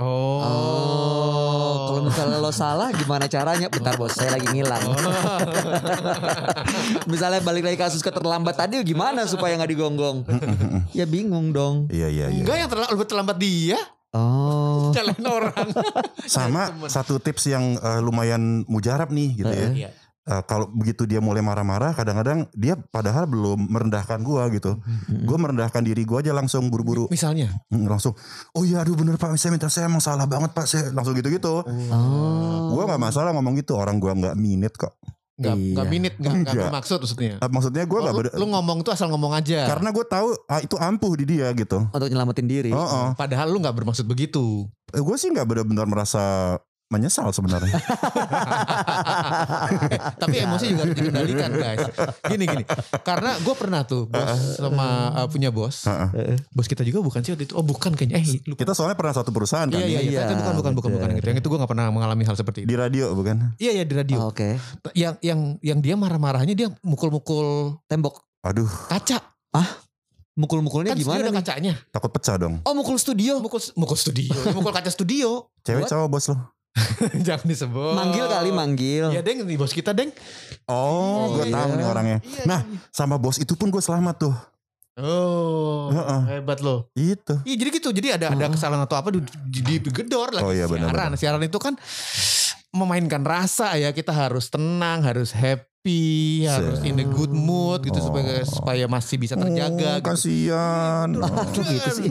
oh, 0.01 0.41
Oh, 0.41 1.75
kalau 1.89 2.01
misalnya 2.09 2.41
lo 2.41 2.49
salah 2.49 2.89
gimana 2.97 3.29
caranya? 3.29 3.69
Bentar 3.69 4.01
bos, 4.01 4.17
saya 4.17 4.33
lagi 4.33 4.49
ngilang. 4.49 4.85
misalnya 7.13 7.45
balik 7.45 7.69
lagi 7.69 7.77
kasus 7.77 8.01
keterlambat 8.01 8.57
tadi 8.57 8.81
gimana 8.81 9.29
supaya 9.29 9.53
nggak 9.61 9.69
digonggong? 9.69 10.25
ya 10.97 11.05
bingung 11.05 11.53
dong. 11.53 11.93
Iya, 11.93 12.09
iya, 12.09 12.27
iya. 12.33 12.41
enggak 12.41 12.57
yang 12.57 12.71
terlambat 12.73 13.05
terlambat 13.05 13.37
dia 13.37 13.77
Oh, 14.13 14.93
jalan 14.97 15.17
orang 15.25 15.69
Sama 16.29 16.69
satu 16.87 17.17
tips 17.17 17.49
yang 17.49 17.81
eh, 17.81 18.01
lumayan 18.05 18.65
mujarab 18.69 19.09
nih 19.09 19.41
gitu 19.41 19.53
ya. 19.53 19.69
Iya. 19.73 19.91
Eh, 20.23 20.43
kalau 20.47 20.71
begitu 20.71 21.03
dia 21.03 21.19
mulai 21.19 21.43
marah-marah, 21.43 21.99
kadang-kadang 21.99 22.47
dia 22.55 22.79
padahal 22.79 23.27
belum 23.27 23.67
merendahkan 23.67 24.23
gua 24.23 24.47
gitu. 24.55 24.79
Gue 25.11 25.35
merendahkan 25.35 25.83
diri 25.83 26.07
gua 26.07 26.23
aja 26.23 26.31
langsung 26.31 26.71
buru-buru, 26.71 27.11
misalnya 27.11 27.51
Hmm, 27.75 27.91
langsung. 27.91 28.15
Oh 28.55 28.63
iya, 28.63 28.87
aduh 28.87 28.95
bener 28.95 29.19
pak, 29.19 29.35
saya 29.35 29.51
minta 29.51 29.67
saya 29.67 29.91
emang 29.91 29.99
salah 29.99 30.31
banget 30.31 30.55
pak, 30.55 30.71
saya 30.71 30.95
langsung 30.95 31.19
gitu-gitu. 31.19 31.67
oh. 31.67 32.71
Gua 32.71 32.87
nggak 32.87 33.03
masalah 33.03 33.35
ngomong 33.35 33.59
gitu, 33.59 33.75
orang 33.75 33.99
gua 33.99 34.15
nggak 34.15 34.39
minit 34.39 34.79
kok. 34.79 34.95
Nggak 35.33 35.57
Iya. 35.57 35.71
nggak 35.73 35.87
minit 35.89 36.15
nggak 36.21 36.35
Enggak. 36.45 36.55
bermaksud 36.69 36.99
maksudnya 37.01 37.35
Eh, 37.41 37.49
Maksudnya 37.49 37.83
gua 37.89 37.99
Oh, 37.99 38.03
nggak 38.05 38.15
lu, 38.15 38.23
lu 38.37 38.47
ngomong 38.53 38.79
tuh 38.85 38.93
asal 38.93 39.09
ngomong 39.09 39.33
aja 39.33 39.65
karena 39.65 39.89
gue 39.89 40.05
tahu 40.05 40.29
ah, 40.45 40.61
itu 40.61 40.77
ampuh 40.77 41.13
di 41.17 41.25
dia 41.25 41.49
gitu. 41.53 41.89
Untuk 41.89 42.09
nyelamatin 42.09 42.45
diri. 42.45 42.71
Oh, 42.71 42.79
oh. 42.79 43.09
padahal 43.17 43.49
lu 43.49 43.59
nggak 43.59 43.73
bermaksud 43.73 44.05
begitu 44.05 44.69
gue 44.93 45.17
sih 45.17 45.33
nggak 45.33 45.49
benar-benar 45.49 45.89
merasa 45.89 46.57
menyesal 46.93 47.33
sebenarnya. 47.33 47.73
tapi 50.23 50.37
emosi 50.39 50.65
juga 50.73 50.81
harus 50.87 50.95
dikendalikan 50.95 51.51
guys 51.53 51.87
gini 52.29 52.45
gini 52.45 52.65
karena 53.03 53.37
gue 53.41 53.55
pernah 53.57 53.81
tuh 53.83 54.07
bos 54.07 54.59
sama 54.59 55.11
uh, 55.15 55.27
punya 55.29 55.49
bos 55.49 55.87
Heeh. 55.87 56.37
bos 56.53 56.67
kita 56.69 56.85
juga 56.85 57.01
bukan 57.01 57.21
sih 57.23 57.33
waktu 57.35 57.49
itu 57.49 57.55
oh 57.57 57.65
bukan 57.65 57.97
kayaknya 57.97 58.21
eh 58.21 58.27
lu 58.47 58.55
Kita 58.55 58.77
soalnya 58.77 58.95
pernah 58.95 59.15
satu 59.17 59.33
perusahaan 59.33 59.67
kan 59.67 59.81
Iya 59.81 59.87
iya 59.89 60.01
iya, 60.01 60.11
Iya, 60.13 60.21
Tapi 60.29 60.35
bukan 60.39 60.55
bukan 60.55 60.73
bukan 60.77 60.91
bukan 60.93 61.09
betul. 61.09 61.19
gitu. 61.19 61.27
Yang 61.33 61.39
itu 61.41 61.49
gue 61.49 61.59
gak 61.59 61.71
pernah 61.73 61.87
mengalami 61.89 62.23
hal 62.29 62.37
seperti 62.37 62.59
itu. 62.63 62.69
di 62.69 62.77
radio 62.77 63.17
bukan? 63.17 63.57
Iya 63.57 63.71
iya 63.81 63.85
di 63.89 63.95
radio. 63.97 64.17
Oh, 64.21 64.29
Oke. 64.31 64.61
Yang 64.93 65.15
yang 65.25 65.41
yang 65.65 65.79
dia 65.81 65.95
marah-marahnya 65.97 66.53
dia 66.53 66.69
mukul-mukul 66.85 67.81
Tembok. 67.89 68.21
Aduh, 68.45 68.69
kaca. 68.91 69.19
Mukul-mukulnya 70.33 70.97
Kan 70.97 71.01
gimana 71.01 71.29
nih? 71.29 71.35
kacanya. 71.45 71.75
takut 71.93 72.09
pecah 72.09 72.41
dong. 72.41 72.65
Oh, 72.65 72.73
mukul 72.73 72.97
studio. 72.97 73.37
Mukul 73.45 73.61
mukul 73.77 74.01
studio, 74.01 74.33
mukul 74.57 74.73
kaca 74.73 74.89
studio. 74.89 75.53
Cewek 75.61 75.85
cowok 75.85 76.09
bos 76.09 76.25
lo. 76.33 76.37
Jangan 77.27 77.45
disebut. 77.45 77.95
Manggil 77.95 78.25
kali 78.27 78.51
manggil. 78.51 79.05
Iya 79.11 79.21
deng 79.21 79.45
nih 79.45 79.57
bos 79.57 79.71
kita 79.71 79.93
deng. 79.93 80.09
Oh, 80.65 81.37
gue 81.37 81.47
Iya. 81.47 81.55
tahu 81.55 81.71
nih 81.75 81.87
orangnya. 81.87 82.19
Iya, 82.21 82.45
Nah, 82.45 82.61
sama 82.89 83.17
bos 83.17 83.37
itu 83.37 83.53
pun 83.53 83.69
gue 83.69 83.79
selamat 83.79 84.17
tuh. 84.21 84.35
Oh 84.95 85.89
Heeh. 85.89 86.21
hebat 86.31 86.61
loh. 86.61 86.89
Itu. 86.93 87.41
Iya 87.43 87.57
jadi 87.57 87.71
gitu. 87.73 87.89
Jadi 87.91 88.09
ada 88.11 88.27
ada 88.29 88.45
kesalahan 88.47 88.83
atau 88.83 88.93
apa 88.95 89.09
di, 89.09 89.25
di, 89.43 89.81
digedor 89.81 90.29
lagi 90.31 90.45
Oh, 90.45 90.53
iya, 90.53 90.65
siaran. 90.65 90.89
benar-benar. 90.89 91.17
Siaran 91.17 91.43
itu 91.43 91.57
kan 91.57 91.75
memainkan 92.73 93.23
rasa 93.23 93.77
ya. 93.77 93.91
Kita 93.91 94.11
harus 94.11 94.49
tenang, 94.49 95.01
harus 95.03 95.31
happy, 95.31 96.43
harus 96.45 96.81
in 96.83 96.97
a 96.97 97.07
good 97.07 97.31
mood 97.31 97.83
gitu 97.83 97.99
Oh. 97.99 98.07
supaya 98.09 98.41
supaya 98.43 98.85
masih 98.87 99.17
bisa 99.17 99.35
terjaga. 99.35 99.69
Oh, 99.69 99.97
gitu. 99.99 100.07
kasihan. 100.07 101.09
Aduh 101.13 101.65
gitu 101.65 101.91
sih. 101.93 102.09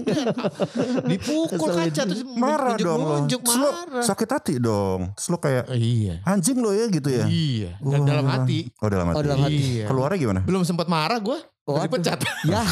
Dipukul 1.11 1.57
Keselin. 1.69 1.89
kaca 1.89 2.01
terus 2.05 2.21
Marah 2.31 2.75
dong 2.75 2.99
lo. 2.99 3.09
nunjuk 3.19 3.41
Terus 3.41 3.57
lo 3.57 3.69
marah. 3.69 4.03
sakit 4.03 4.29
hati 4.29 4.53
dong. 4.57 5.01
Terus 5.13 5.27
lo 5.27 5.37
kayak 5.37 5.63
Oh, 5.65 5.75
iya. 5.75 6.15
anjing 6.23 6.57
lo 6.57 6.71
ya 6.71 6.85
gitu 6.87 7.09
ya. 7.09 7.25
Iya. 7.25 7.77
Dan 7.79 8.01
Wah. 8.01 8.07
dalam 8.07 8.25
hati. 8.27 8.59
Oh 8.77 8.87
dalam 8.87 9.05
hati. 9.07 9.17
Oh, 9.17 9.23
dalam 9.23 9.39
hati. 9.41 9.57
Iya. 9.57 9.85
Keluarnya 9.87 10.17
gimana? 10.19 10.39
Belum 10.41 10.61
sempat 10.61 10.85
marah 10.85 11.17
gue. 11.17 11.37
Waduh. 11.61 11.85
dipecat. 11.85 12.19
Ya, 12.41 12.65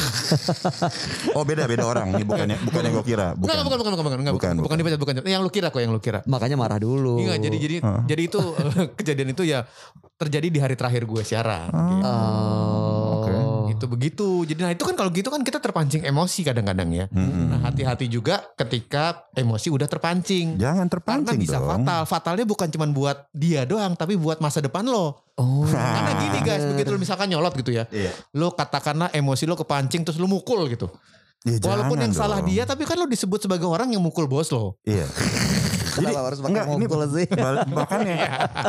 Oh 1.38 1.46
beda 1.46 1.70
beda 1.70 1.86
orang 1.86 2.10
nih 2.10 2.26
bukannya 2.26 2.56
bukan 2.58 2.80
yang 2.82 2.94
gue 2.98 3.06
kira. 3.06 3.26
Bukan, 3.38 3.54
bukan, 3.62 3.78
bukan, 3.78 3.92
bukan, 3.94 4.04
bukan, 4.04 4.18
bukan, 4.18 4.34
Bukan, 4.34 4.54
bukan, 4.58 4.76
dipecat, 4.76 4.98
bukan. 4.98 5.14
Yang 5.22 5.42
lu 5.46 5.50
kira 5.50 5.68
kok, 5.70 5.78
yang 5.78 5.92
lu 5.94 6.02
kira. 6.02 6.26
makanya 6.26 6.58
marah 6.58 6.82
dulu. 6.82 7.22
Iya, 7.22 7.38
jadi 7.38 7.56
jadi 7.56 7.76
Heeh. 7.86 8.02
jadi 8.10 8.22
itu 8.26 8.38
kejadian 8.98 9.28
itu 9.30 9.42
ya 9.46 9.62
terjadi 10.18 10.46
di 10.50 10.58
hari 10.58 10.74
terakhir 10.74 11.06
gue 11.06 11.22
siaran. 11.22 11.70
gitu. 11.70 12.02
Oh. 12.02 12.79
Itu 13.80 13.88
begitu. 13.88 14.28
Jadi 14.44 14.60
nah 14.60 14.70
itu 14.70 14.84
kan 14.84 14.92
kalau 14.92 15.08
gitu 15.08 15.32
kan 15.32 15.40
kita 15.40 15.56
terpancing 15.56 16.04
emosi 16.04 16.44
kadang-kadang 16.44 16.92
ya. 16.92 17.08
Mm-mm. 17.08 17.48
Nah 17.48 17.64
hati-hati 17.64 18.12
juga 18.12 18.44
ketika 18.52 19.24
emosi 19.32 19.72
udah 19.72 19.88
terpancing. 19.88 20.60
Jangan 20.60 20.84
Karena 20.84 20.92
terpancing 20.92 21.40
bisa 21.40 21.56
dong. 21.56 21.80
fatal. 21.80 22.00
Fatalnya 22.04 22.44
bukan 22.44 22.68
cuma 22.68 22.84
buat 22.92 23.24
dia 23.32 23.64
doang, 23.64 23.96
tapi 23.96 24.20
buat 24.20 24.36
masa 24.44 24.60
depan 24.60 24.84
lo. 24.84 25.16
Oh. 25.40 25.64
Karena 25.64 26.12
gini 26.20 26.38
guys, 26.44 26.68
begitu 26.68 26.92
lo 26.92 27.00
misalkan 27.00 27.32
nyolot 27.32 27.56
gitu 27.56 27.72
ya. 27.72 27.88
Iya. 27.88 28.12
Lo 28.36 28.52
katakanlah 28.52 29.08
emosi 29.16 29.48
lo 29.48 29.56
kepancing 29.56 30.04
terus 30.04 30.20
lo 30.20 30.28
mukul 30.28 30.68
gitu. 30.68 30.92
Ya, 31.40 31.56
Walaupun 31.56 31.96
yang 31.96 32.12
salah 32.12 32.44
dong. 32.44 32.52
dia, 32.52 32.68
tapi 32.68 32.84
kan 32.84 33.00
lo 33.00 33.08
disebut 33.08 33.40
sebagai 33.40 33.64
orang 33.64 33.88
yang 33.88 34.04
mukul 34.04 34.28
bos 34.28 34.52
lo. 34.52 34.76
Iya. 34.84 35.08
Kenapa 35.96 36.20
harus 36.24 36.38
pakai 36.38 36.50
enggak, 36.50 36.66
ini 36.70 36.86
sih? 37.10 37.26
bal- 37.30 37.66
makanya 37.68 38.16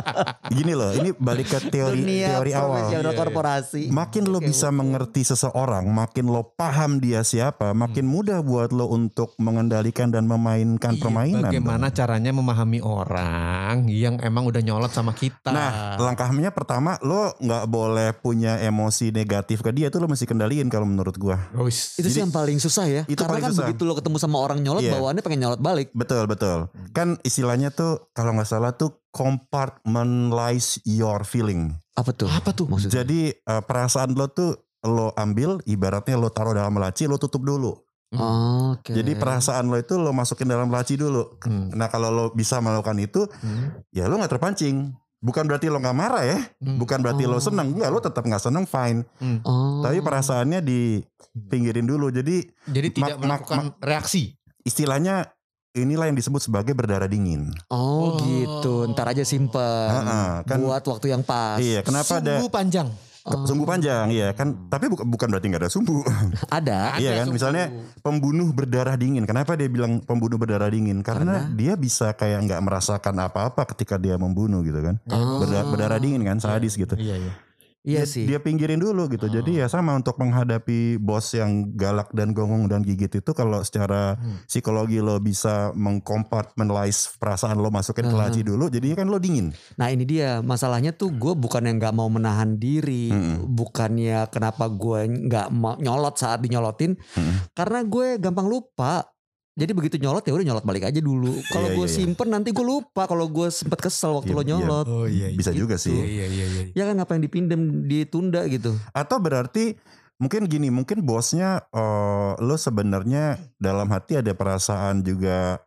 gini 0.56 0.74
loh, 0.74 0.92
ini 0.92 1.10
balik 1.14 1.48
ke 1.48 1.60
teori 1.68 1.98
Dunia 1.98 2.28
teori 2.36 2.52
awal. 2.54 2.90
Iya, 2.90 3.00
iya. 3.02 3.12
korporasi. 3.14 3.84
Makin 3.90 4.24
lo 4.26 4.40
bisa 4.40 4.68
mukul. 4.68 4.78
mengerti 4.82 5.22
seseorang, 5.24 5.86
makin 5.88 6.26
lo 6.28 6.44
paham 6.52 6.98
dia 6.98 7.22
siapa, 7.22 7.72
makin 7.72 8.06
mudah 8.06 8.42
buat 8.42 8.72
lo 8.72 8.88
untuk 8.88 9.34
mengendalikan 9.38 10.10
dan 10.10 10.26
memainkan 10.26 10.96
Iya, 10.96 11.02
permainan. 11.02 11.44
Bagaimana 11.48 11.88
dong. 11.88 11.98
caranya 11.98 12.32
memahami 12.32 12.80
orang 12.82 13.88
yang 13.88 14.18
emang 14.20 14.44
udah 14.44 14.60
nyolot 14.60 14.90
sama 14.90 15.12
kita. 15.12 15.52
Nah, 15.52 15.98
langkahnya 15.98 16.52
pertama 16.52 16.98
lo 17.02 17.34
nggak 17.38 17.66
boleh 17.66 18.10
punya 18.16 18.60
emosi 18.60 19.12
negatif 19.12 19.62
ke 19.62 19.72
dia 19.72 19.88
itu 19.88 19.98
lo 19.98 20.08
mesti 20.08 20.26
kendaliin 20.26 20.68
kalau 20.68 20.86
menurut 20.86 21.16
gua. 21.16 21.38
Wis. 21.58 21.96
Itu 21.96 22.08
sih 22.08 22.18
Jadi- 22.18 22.24
yang 22.24 22.34
paling 22.34 22.58
susah 22.58 22.86
ya. 22.86 23.04
Itu 23.06 23.22
Karena 23.22 23.32
paling 23.32 23.44
kan 23.44 23.52
susah. 23.52 23.66
begitu 23.68 23.82
lo 23.84 23.94
ketemu 23.94 24.18
sama 24.18 24.38
orang 24.38 24.60
nyolot, 24.60 24.82
Iya. 24.82 24.94
bawaannya 24.96 25.22
pengen 25.22 25.40
nyolot 25.42 25.62
balik. 25.62 25.88
Betul 25.92 26.24
betul. 26.26 26.68
Kan 26.92 27.11
istilahnya 27.22 27.72
tuh 27.72 28.12
kalau 28.12 28.32
nggak 28.32 28.48
salah 28.48 28.72
tuh 28.74 29.04
compartmentalize 29.12 30.80
your 30.84 31.24
feeling. 31.24 31.76
Apa 31.96 32.12
tuh? 32.12 32.30
Apa 32.30 32.52
tuh? 32.52 32.68
Maksudnya? 32.68 33.04
Jadi 33.04 33.32
eh, 33.34 33.62
perasaan 33.64 34.16
lo 34.16 34.30
tuh 34.30 34.56
lo 34.82 35.14
ambil, 35.14 35.62
ibaratnya 35.64 36.18
lo 36.18 36.30
taruh 36.30 36.54
dalam 36.54 36.74
laci, 36.76 37.06
lo 37.06 37.18
tutup 37.18 37.44
dulu. 37.44 37.76
Oke. 38.12 38.92
Jadi 38.92 39.16
perasaan 39.16 39.72
lo 39.72 39.80
itu 39.80 39.96
lo 39.96 40.12
masukin 40.12 40.50
dalam 40.50 40.68
laci 40.68 41.00
dulu. 41.00 41.40
Hmm. 41.40 41.72
Nah 41.72 41.88
kalau 41.88 42.12
lo 42.12 42.26
bisa 42.32 42.60
melakukan 42.60 42.98
itu, 43.00 43.24
Hmm. 43.40 43.84
ya 43.90 44.10
lo 44.10 44.18
nggak 44.18 44.36
terpancing. 44.36 44.92
Bukan 45.22 45.46
berarti 45.46 45.70
lo 45.70 45.78
nggak 45.78 45.94
marah 45.94 46.26
ya, 46.26 46.40
Hmm. 46.60 46.76
bukan 46.76 47.00
berarti 47.00 47.24
Oh. 47.24 47.32
lo 47.32 47.38
seneng, 47.38 47.78
enggak 47.78 47.88
lo 47.88 48.02
tetap 48.02 48.26
nggak 48.26 48.42
seneng 48.42 48.66
fine. 48.66 49.06
Oh. 49.46 49.80
Tapi 49.80 50.02
perasaannya 50.02 50.60
dipinggirin 50.60 51.86
dulu. 51.86 52.10
Jadi 52.10 52.42
Jadi 52.68 52.88
tidak 52.92 53.22
melakukan 53.22 53.78
reaksi. 53.80 54.34
istilahnya 54.62 55.26
inilah 55.74 56.12
yang 56.12 56.18
disebut 56.18 56.42
sebagai 56.42 56.76
berdarah 56.76 57.08
dingin. 57.08 57.52
Oh, 57.68 58.16
Oh. 58.16 58.20
gitu. 58.20 58.88
Ntar 58.88 59.16
aja 59.16 59.24
simpen. 59.24 59.88
Heeh, 59.88 60.32
kan- 60.44 60.60
Buat 60.60 60.84
waktu 60.86 61.08
yang 61.10 61.24
pas. 61.24 61.58
Iya, 61.58 61.80
kenapa 61.82 62.20
ada 62.20 62.40
Sumbu 62.40 62.52
panjang. 62.52 62.90
Oh. 63.22 63.46
sumbu 63.46 63.70
panjang? 63.70 64.10
Iya 64.10 64.34
kan, 64.34 64.66
tapi 64.66 64.90
bukan 64.90 65.06
bukan 65.06 65.30
berarti 65.30 65.46
nggak 65.46 65.62
ada 65.62 65.70
sumbu. 65.70 66.02
Ada. 66.50 66.98
Iya 66.98 67.22
kan, 67.22 67.30
sumbu. 67.30 67.38
misalnya 67.38 67.70
pembunuh 68.02 68.50
berdarah 68.50 68.98
dingin. 68.98 69.30
Kenapa 69.30 69.54
dia 69.54 69.70
bilang 69.70 70.02
pembunuh 70.02 70.42
berdarah 70.42 70.74
dingin? 70.74 71.06
Karena, 71.06 71.46
Karena? 71.46 71.54
dia 71.54 71.78
bisa 71.78 72.18
kayak 72.18 72.50
nggak 72.50 72.58
merasakan 72.60 73.22
apa-apa 73.22 73.70
ketika 73.70 74.02
dia 74.02 74.18
membunuh 74.18 74.66
gitu 74.66 74.82
kan. 74.82 74.98
Oh. 75.06 75.38
Berda- 75.38 75.70
berdarah 75.70 76.02
dingin 76.02 76.26
kan, 76.26 76.42
sadis 76.42 76.74
gitu. 76.74 76.98
Iya, 76.98 77.22
iya. 77.22 77.34
Iya 77.82 78.06
dia, 78.06 78.14
sih. 78.14 78.26
dia 78.30 78.38
pinggirin 78.38 78.78
dulu 78.78 79.10
gitu. 79.10 79.26
Oh. 79.26 79.34
Jadi 79.34 79.58
ya 79.58 79.66
sama 79.66 79.98
untuk 79.98 80.14
menghadapi 80.22 81.02
bos 81.02 81.34
yang 81.34 81.74
galak 81.74 82.14
dan 82.14 82.30
gongong 82.30 82.70
dan 82.70 82.86
gigit 82.86 83.10
itu 83.10 83.32
kalau 83.34 83.58
secara 83.66 84.14
Hmm. 84.22 84.38
psikologi 84.46 85.02
lo 85.02 85.18
bisa 85.18 85.74
mengkompartmentalize 85.74 87.18
perasaan 87.18 87.58
lo 87.58 87.74
masukin 87.74 88.06
ke 88.06 88.14
laci 88.14 88.42
dulu, 88.46 88.70
jadinya 88.70 89.02
kan 89.02 89.10
lo 89.10 89.18
dingin. 89.18 89.50
Nah 89.82 89.90
ini 89.90 90.06
dia 90.06 90.46
masalahnya 90.46 90.94
tuh 90.94 91.10
gue 91.10 91.34
bukan 91.34 91.66
yang 91.66 91.82
nggak 91.82 91.96
mau 91.98 92.06
menahan 92.06 92.54
diri, 92.62 93.10
Mm-mm. 93.10 93.50
bukannya 93.50 94.30
kenapa 94.30 94.70
gue 94.70 95.10
nggak 95.28 95.50
nyolot 95.82 96.16
saat 96.22 96.38
dinyolotin, 96.46 96.94
Mm-mm. 96.94 97.50
karena 97.58 97.82
gue 97.82 98.22
gampang 98.22 98.46
lupa. 98.46 99.10
Jadi 99.52 99.72
begitu 99.76 99.96
nyolot 100.00 100.24
ya 100.24 100.32
udah 100.32 100.46
nyolot 100.48 100.66
balik 100.66 100.88
aja 100.88 101.00
dulu. 101.04 101.36
Kalau 101.54 101.68
Iya, 101.68 101.76
gue 101.76 101.86
iya, 101.86 101.92
iya. 101.92 101.98
simpen 102.08 102.28
nanti 102.32 102.50
gue 102.56 102.64
lupa. 102.64 103.04
Kalau 103.04 103.28
gue 103.28 103.48
sempet 103.52 103.80
kesel 103.84 104.16
waktu 104.16 104.32
Iya, 104.32 104.38
lo 104.40 104.44
iya. 104.44 104.50
nyolot, 104.56 104.86
Oh 104.88 105.06
iya, 105.08 105.28
iya. 105.28 105.38
Bisa 105.38 105.52
juga 105.52 105.76
gitu. 105.76 105.92
sih. 105.92 105.98
Iya, 106.00 106.26
iya, 106.32 106.46
iya. 106.48 106.64
ya 106.72 106.84
kan 106.88 106.96
ngapain 106.98 107.20
dipinjem 107.20 107.62
ditunda 107.86 108.48
gitu. 108.48 108.72
Atau 108.96 109.20
berarti 109.20 109.76
mungkin 110.18 110.48
gini, 110.48 110.72
mungkin 110.72 111.04
bosnya 111.04 111.68
eh, 111.68 112.32
lo 112.40 112.56
sebenarnya 112.56 113.38
dalam 113.60 113.92
hati 113.92 114.24
ada 114.24 114.32
perasaan 114.32 115.04
juga 115.04 115.60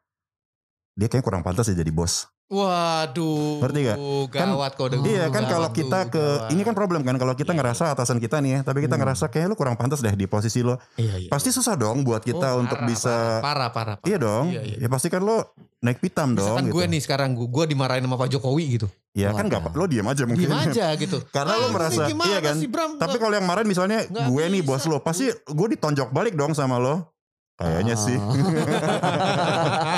dia 0.96 1.10
kayak 1.10 1.26
kurang 1.26 1.42
pantas 1.44 1.68
ya 1.68 1.76
jadi 1.76 1.92
bos. 1.92 2.33
Waduh. 2.46 3.58
Nggak? 3.58 3.96
Kan- 4.28 4.52
Gawat 4.52 4.72
kode. 4.74 5.00
iya 5.02 5.26
kan 5.26 5.44
kalau 5.44 5.68
kita 5.70 6.06
ke 6.06 6.20
gawat. 6.20 6.52
ini 6.52 6.60
kan 6.60 6.72
problem 6.72 7.00
kan 7.00 7.16
kalau 7.16 7.32
kita 7.32 7.50
Iya, 7.50 7.58
ngerasa 7.58 7.84
atasan 7.90 8.18
kita 8.18 8.38
nih 8.38 8.50
ya, 8.50 8.60
tapi 8.62 8.80
kita 8.80 8.94
Hmm. 8.94 9.02
ngerasa 9.02 9.24
kayak 9.26 9.48
lu 9.48 9.54
kurang 9.54 9.74
pantas 9.74 9.98
deh 9.98 10.12
di 10.12 10.24
posisi 10.24 10.60
lo. 10.60 10.76
Iya, 10.94 11.18
iya. 11.18 11.28
Pasti 11.28 11.48
susah 11.50 11.72
dong 11.74 12.02
buat 12.02 12.20
kita 12.20 12.52
Oh, 12.52 12.60
untuk 12.60 12.78
parah, 12.78 12.86
bisa 12.86 13.14
parah, 13.40 13.68
parah, 13.70 13.96
parah. 13.96 13.96
Iya 14.02 14.18
dong. 14.18 14.44
Iya, 14.50 14.60
iya. 14.62 14.76
Ya 14.78 14.88
pasti 14.88 15.08
kan 15.08 15.20
lo 15.20 15.56
naik 15.80 15.98
pitam 15.98 16.32
dong 16.32 16.44
Misalkan 16.44 16.64
gitu. 16.66 16.74
gue 16.74 16.84
nih 16.86 17.00
sekarang 17.00 17.28
gue, 17.32 17.46
gue 17.46 17.64
dimarahin 17.66 18.02
sama 18.02 18.16
Pak 18.16 18.28
Jokowi 18.30 18.64
gitu. 18.74 18.86
Ya 19.12 19.30
kan 19.30 19.46
nggak 19.46 19.72
lo 19.72 19.84
diem 19.86 20.04
aja 20.04 20.22
mungkin. 20.22 20.44
Diem 20.44 20.60
aja 20.60 20.86
gitu. 20.96 21.18
Karena 21.36 21.54
lo 21.54 21.66
Ah, 21.66 21.72
merasa 21.72 22.02
sih, 22.02 22.10
gimana 22.10 22.28
iya 22.28 22.38
kan. 22.40 22.56
sih, 22.56 22.68
Bram? 22.68 22.90
Tapi 22.98 23.16
kalau 23.16 23.32
yang 23.32 23.44
marahin 23.44 23.66
misalnya 23.66 23.98
gue 24.04 24.44
nih 24.44 24.60
bos 24.60 24.84
lo, 24.84 25.00
pasti 25.00 25.26
gue 25.30 25.66
ditonjok 25.70 26.10
balik 26.10 26.34
dong 26.34 26.52
sama 26.52 26.76
lo. 26.76 27.08
Kayaknya 27.54 27.94
sih. 27.94 28.18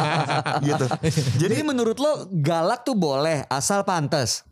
Gitu. 0.63 0.87
Jadi 1.41 1.63
menurut 1.63 1.97
lo 1.97 2.27
galak 2.31 2.83
tuh 2.83 2.95
boleh 2.95 3.45
asal 3.47 3.83
pantas. 3.83 4.43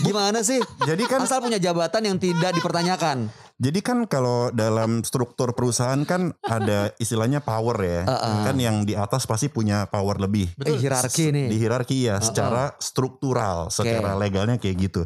Gimana 0.00 0.40
sih? 0.40 0.56
jadi 0.88 1.04
kan 1.04 1.28
Asal 1.28 1.44
punya 1.44 1.60
jabatan 1.60 2.08
yang 2.08 2.16
tidak 2.16 2.56
dipertanyakan. 2.56 3.28
jadi 3.62 3.78
kan 3.78 4.08
kalau 4.10 4.48
dalam 4.50 5.04
struktur 5.06 5.52
perusahaan 5.54 6.00
kan 6.02 6.32
ada 6.42 6.90
istilahnya 6.96 7.44
power 7.44 7.76
ya. 7.78 8.00
Uh-uh. 8.08 8.42
Kan 8.42 8.56
yang 8.58 8.82
di 8.82 8.96
atas 8.96 9.28
pasti 9.28 9.52
punya 9.52 9.84
power 9.86 10.16
lebih. 10.18 10.48
Eh, 10.64 10.80
hierarki 10.80 11.30
nih. 11.30 11.46
Di 11.46 11.56
hierarki 11.60 11.96
ya, 12.08 12.16
Uh-uh. 12.18 12.24
secara 12.24 12.64
struktural, 12.80 13.68
secara 13.68 14.16
legalnya 14.16 14.56
kayak 14.58 14.76
gitu. 14.80 15.02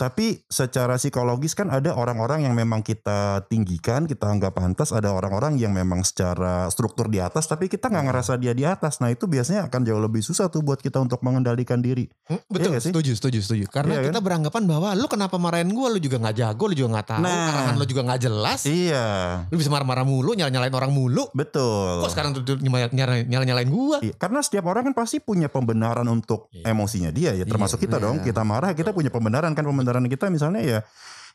Tapi 0.00 0.40
secara 0.48 0.96
psikologis 0.96 1.52
kan 1.52 1.68
ada 1.68 1.92
orang-orang 1.92 2.48
yang 2.48 2.56
memang 2.56 2.80
kita 2.80 3.44
tinggikan, 3.52 4.08
kita 4.08 4.24
anggap 4.24 4.56
pantas. 4.56 4.96
Ada 4.96 5.12
orang-orang 5.12 5.60
yang 5.60 5.76
memang 5.76 6.00
secara 6.00 6.64
struktur 6.72 7.12
di 7.12 7.20
atas, 7.20 7.44
tapi 7.44 7.68
kita 7.68 7.92
nggak 7.92 8.08
ngerasa 8.08 8.40
dia 8.40 8.56
di 8.56 8.64
atas. 8.64 9.04
Nah 9.04 9.12
itu 9.12 9.28
biasanya 9.28 9.68
akan 9.68 9.84
jauh 9.84 10.00
lebih 10.00 10.24
susah 10.24 10.48
tuh 10.48 10.64
buat 10.64 10.80
kita 10.80 10.96
untuk 10.96 11.20
mengendalikan 11.20 11.84
diri. 11.84 12.08
Hmm, 12.24 12.40
Betul, 12.48 12.72
Iya 12.72 12.80
nggak 12.80 12.80
sih? 12.80 12.90
setuju, 12.96 13.12
setuju, 13.12 13.38
setuju. 13.44 13.64
Karena 13.68 13.92
Iya 13.92 14.00
kan? 14.00 14.08
kita 14.08 14.20
beranggapan 14.24 14.62
bahwa 14.64 14.88
lu 14.96 15.04
kenapa 15.04 15.36
marahin 15.36 15.68
gue, 15.68 15.86
lu 15.92 16.00
juga 16.00 16.16
nggak 16.16 16.36
jago, 16.38 16.64
lu 16.64 16.72
juga 16.72 16.88
nggak 16.96 17.06
tahu, 17.12 17.20
Nah. 17.20 17.44
arahan 17.52 17.76
lu 17.76 17.84
juga 17.84 18.02
nggak 18.08 18.20
jelas, 18.22 18.60
Iya, 18.64 19.06
lu 19.52 19.60
bisa 19.60 19.68
marah-marah 19.68 20.08
mulu, 20.08 20.32
nyala-nyalain 20.32 20.72
orang 20.72 20.88
mulu. 20.88 21.28
betul. 21.36 22.00
Kok 22.00 22.08
sekarang 22.08 22.32
tuh 22.32 22.40
tuh 22.40 22.56
nyala- 22.56 22.88
nyala-nyalain 23.28 23.68
gue? 23.68 23.96
Iya, 24.00 24.14
karena 24.16 24.40
setiap 24.40 24.64
orang 24.64 24.88
kan 24.88 24.94
pasti 24.96 25.20
punya 25.20 25.52
pembenaran 25.52 26.08
untuk 26.08 26.48
Iya. 26.56 26.72
emosinya 26.72 27.12
dia 27.12 27.36
ya 27.36 27.44
termasuk 27.44 27.82
kita 27.82 27.98
iya. 27.98 28.04
dong 28.06 28.16
kita 28.22 28.40
marah 28.40 28.70
kita 28.72 28.94
punya 28.94 29.10
pembenaran 29.10 29.52
kan 29.52 29.60
pembenaran 29.60 29.88
kita 30.06 30.30
misalnya 30.30 30.62
ya 30.62 30.80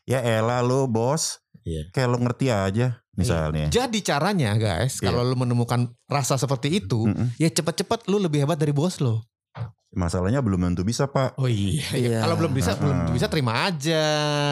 ya 0.06 0.18
elah 0.22 0.64
lo 0.64 0.88
bos 0.88 1.44
Iya. 1.66 1.90
kayak 1.90 2.08
lo 2.08 2.18
ngerti 2.22 2.46
aja 2.46 3.02
misalnya 3.18 3.66
Jadi 3.66 3.98
caranya 4.00 4.54
guys, 4.54 5.02
Iya. 5.02 5.10
kalau 5.10 5.26
lu 5.26 5.34
menemukan 5.34 5.90
rasa 6.06 6.38
seperti 6.38 6.78
itu, 6.78 7.10
Mm-mm. 7.10 7.34
ya 7.36 7.50
cepet-cepet 7.50 8.06
lu 8.06 8.22
lebih 8.22 8.46
hebat 8.46 8.54
dari 8.54 8.70
bos 8.70 9.02
lo. 9.02 9.26
Masalahnya 9.96 10.38
belum 10.38 10.60
tentu 10.62 10.84
bisa 10.84 11.08
pak 11.08 11.34
Oh 11.36 11.48
iya. 11.48 11.82
Iya. 11.90 12.18
Kalau 12.20 12.36
belum 12.36 12.52
bisa, 12.52 12.76
belum 12.76 12.96
Hmm. 12.96 13.12
bisa 13.12 13.26
terima 13.26 13.64
aja. 13.64 14.04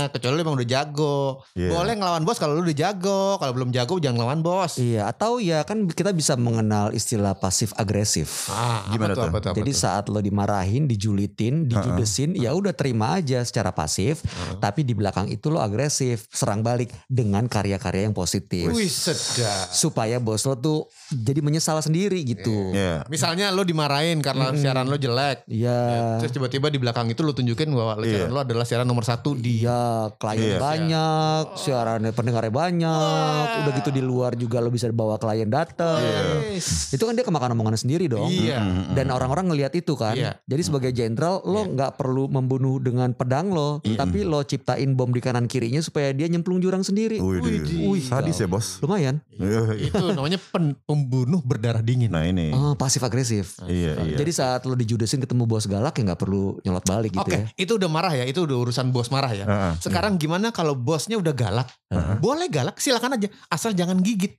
Kecuali 0.09 0.35
lu 0.35 0.43
emang 0.43 0.57
udah 0.57 0.69
jago. 0.69 1.45
Iya. 1.53 1.71
Boleh 1.71 1.95
ngelawan 1.95 2.23
bos 2.23 2.37
kalau 2.37 2.57
lu 2.57 2.65
udah 2.65 2.75
jago. 2.75 3.37
Kalau 3.37 3.53
belum 3.53 3.71
jago 3.71 3.95
jangan 3.99 4.19
lawan 4.19 4.41
bos. 4.41 4.77
Iya, 4.77 5.07
atau 5.07 5.37
ya 5.37 5.63
kan 5.63 5.85
kita 5.87 6.11
bisa 6.11 6.35
mengenal 6.35 6.91
istilah 6.91 7.35
pasif 7.35 7.71
agresif. 7.75 8.49
Ah, 8.49 8.89
Gimana 8.89 9.13
apa 9.13 9.15
tuh? 9.15 9.21
tuh? 9.21 9.29
Apa 9.29 9.39
tuh? 9.39 9.51
apa 9.51 9.59
Jadi 9.61 9.71
tuh? 9.71 9.79
saat 9.79 10.05
lo 10.07 10.19
dimarahin, 10.19 10.85
dijulitin, 10.85 11.69
dijudesin, 11.69 12.33
ya 12.35 12.51
udah 12.51 12.73
terima 12.73 13.15
aja 13.15 13.41
secara 13.41 13.71
pasif. 13.71 14.23
Heeh. 14.23 14.57
Tapi 14.59 14.81
di 14.83 14.93
belakang 14.93 15.29
itu 15.29 15.49
lo 15.49 15.61
agresif, 15.61 16.25
serang 16.31 16.61
balik 16.61 16.89
dengan 17.05 17.45
karya-karya 17.45 18.09
yang 18.09 18.17
positif. 18.17 18.71
Wih 18.71 18.89
sedap. 18.89 19.69
Supaya 19.69 20.17
bos 20.17 20.43
lo 20.43 20.55
tuh 20.55 20.79
jadi 21.11 21.39
menyesal 21.39 21.79
sendiri 21.79 22.25
gitu. 22.25 22.73
ya 22.73 23.05
Misalnya 23.07 23.51
lo 23.51 23.63
dimarahin 23.63 24.19
karena 24.19 24.49
Mm-mm. 24.49 24.59
siaran 24.59 24.87
lo 24.87 24.97
jelek 24.97 25.34
jelek. 25.35 25.41
Iya. 25.47 25.81
Terus 26.23 26.33
tiba-tiba 26.33 26.67
di 26.69 26.79
belakang 26.79 27.07
itu 27.07 27.21
lu 27.21 27.33
tunjukin 27.33 27.69
bahwa 27.69 27.99
lu 27.99 28.05
Iya. 28.05 28.13
siaran 28.17 28.31
lu 28.31 28.41
adalah 28.41 28.65
siaran 28.65 28.87
nomor 28.87 29.03
satu 29.03 29.35
di 29.35 29.61
Iya, 29.61 30.15
klien 30.15 30.41
Iya. 30.47 30.59
banyak, 30.59 31.45
siarannya 31.57 32.13
pendengarnya 32.13 32.53
banyak. 32.53 33.47
Udah 33.61 33.73
gitu 33.75 33.91
di 33.91 34.01
luar 34.01 34.35
juga 34.35 34.59
lo 34.59 34.69
bisa 34.69 34.87
bawa 34.89 35.17
klien 35.17 35.49
datang. 35.49 35.99
Yes. 36.51 36.93
Itu 36.93 37.05
kan 37.05 37.15
dia 37.15 37.25
kemakan 37.25 37.55
omongannya 37.55 37.81
sendiri 37.81 38.07
dong. 38.07 38.29
Iya. 38.29 38.61
Dan 38.93 39.11
orang-orang 39.11 39.51
ngelihat 39.51 39.75
itu 39.75 39.95
kan. 39.95 40.15
Iya. 40.15 40.39
Jadi 40.45 40.63
sebagai 40.63 40.91
jenderal 40.91 41.43
lo 41.43 41.67
nggak 41.67 41.97
perlu 41.97 42.29
membunuh 42.29 42.79
dengan 42.79 43.11
pedang 43.11 43.51
lo, 43.51 43.81
tapi 43.81 44.23
lo 44.23 44.43
ciptain 44.43 44.93
bom 44.93 45.09
di 45.09 45.19
kanan 45.19 45.47
kirinya 45.47 45.81
supaya 45.81 46.11
dia 46.11 46.27
nyemplung 46.27 46.61
jurang 46.61 46.83
sendiri. 46.83 47.19
Wih, 47.19 47.41
Wih, 47.85 48.03
sadis 48.03 48.37
ya 48.37 48.47
bos. 48.47 48.79
Lumayan. 48.81 49.19
itu 49.75 50.05
namanya 50.11 50.39
pen- 50.45 50.77
pembunuh 50.85 51.41
berdarah 51.41 51.81
dingin. 51.81 52.13
Nah 52.13 52.23
ini. 52.23 52.53
Oh, 52.53 52.75
pasif 52.75 53.01
agresif. 53.01 53.57
Iya 53.65 53.97
iya. 54.05 54.17
Jadi 54.17 54.31
saat 54.31 54.63
lo 54.63 54.75
dijudesin 54.75 55.24
ketemu 55.25 55.45
bos 55.45 55.65
galak 55.65 55.93
ya 55.93 56.05
nggak 56.05 56.21
perlu 56.21 56.61
nyolot 56.61 56.85
balik 56.85 57.11
gitu 57.11 57.25
Oke, 57.25 57.35
ya. 57.35 57.45
itu 57.57 57.73
udah 57.75 57.89
marah 57.89 58.13
ya, 58.13 58.25
itu 58.25 58.41
udah 58.41 58.57
urusan 58.61 58.89
bos 58.89 59.09
marah 59.09 59.33
ya. 59.33 59.45
Heeh. 59.45 59.73
Sekarang 59.81 60.15
gimana 60.15 60.49
kalau 60.49 60.73
bosnya 60.73 61.17
udah 61.17 61.33
galak? 61.33 61.69
Boleh 62.19 62.47
galak, 62.47 62.77
silakan 62.77 63.17
aja, 63.17 63.29
asal 63.49 63.73
jangan 63.73 63.99
gigit. 63.99 64.37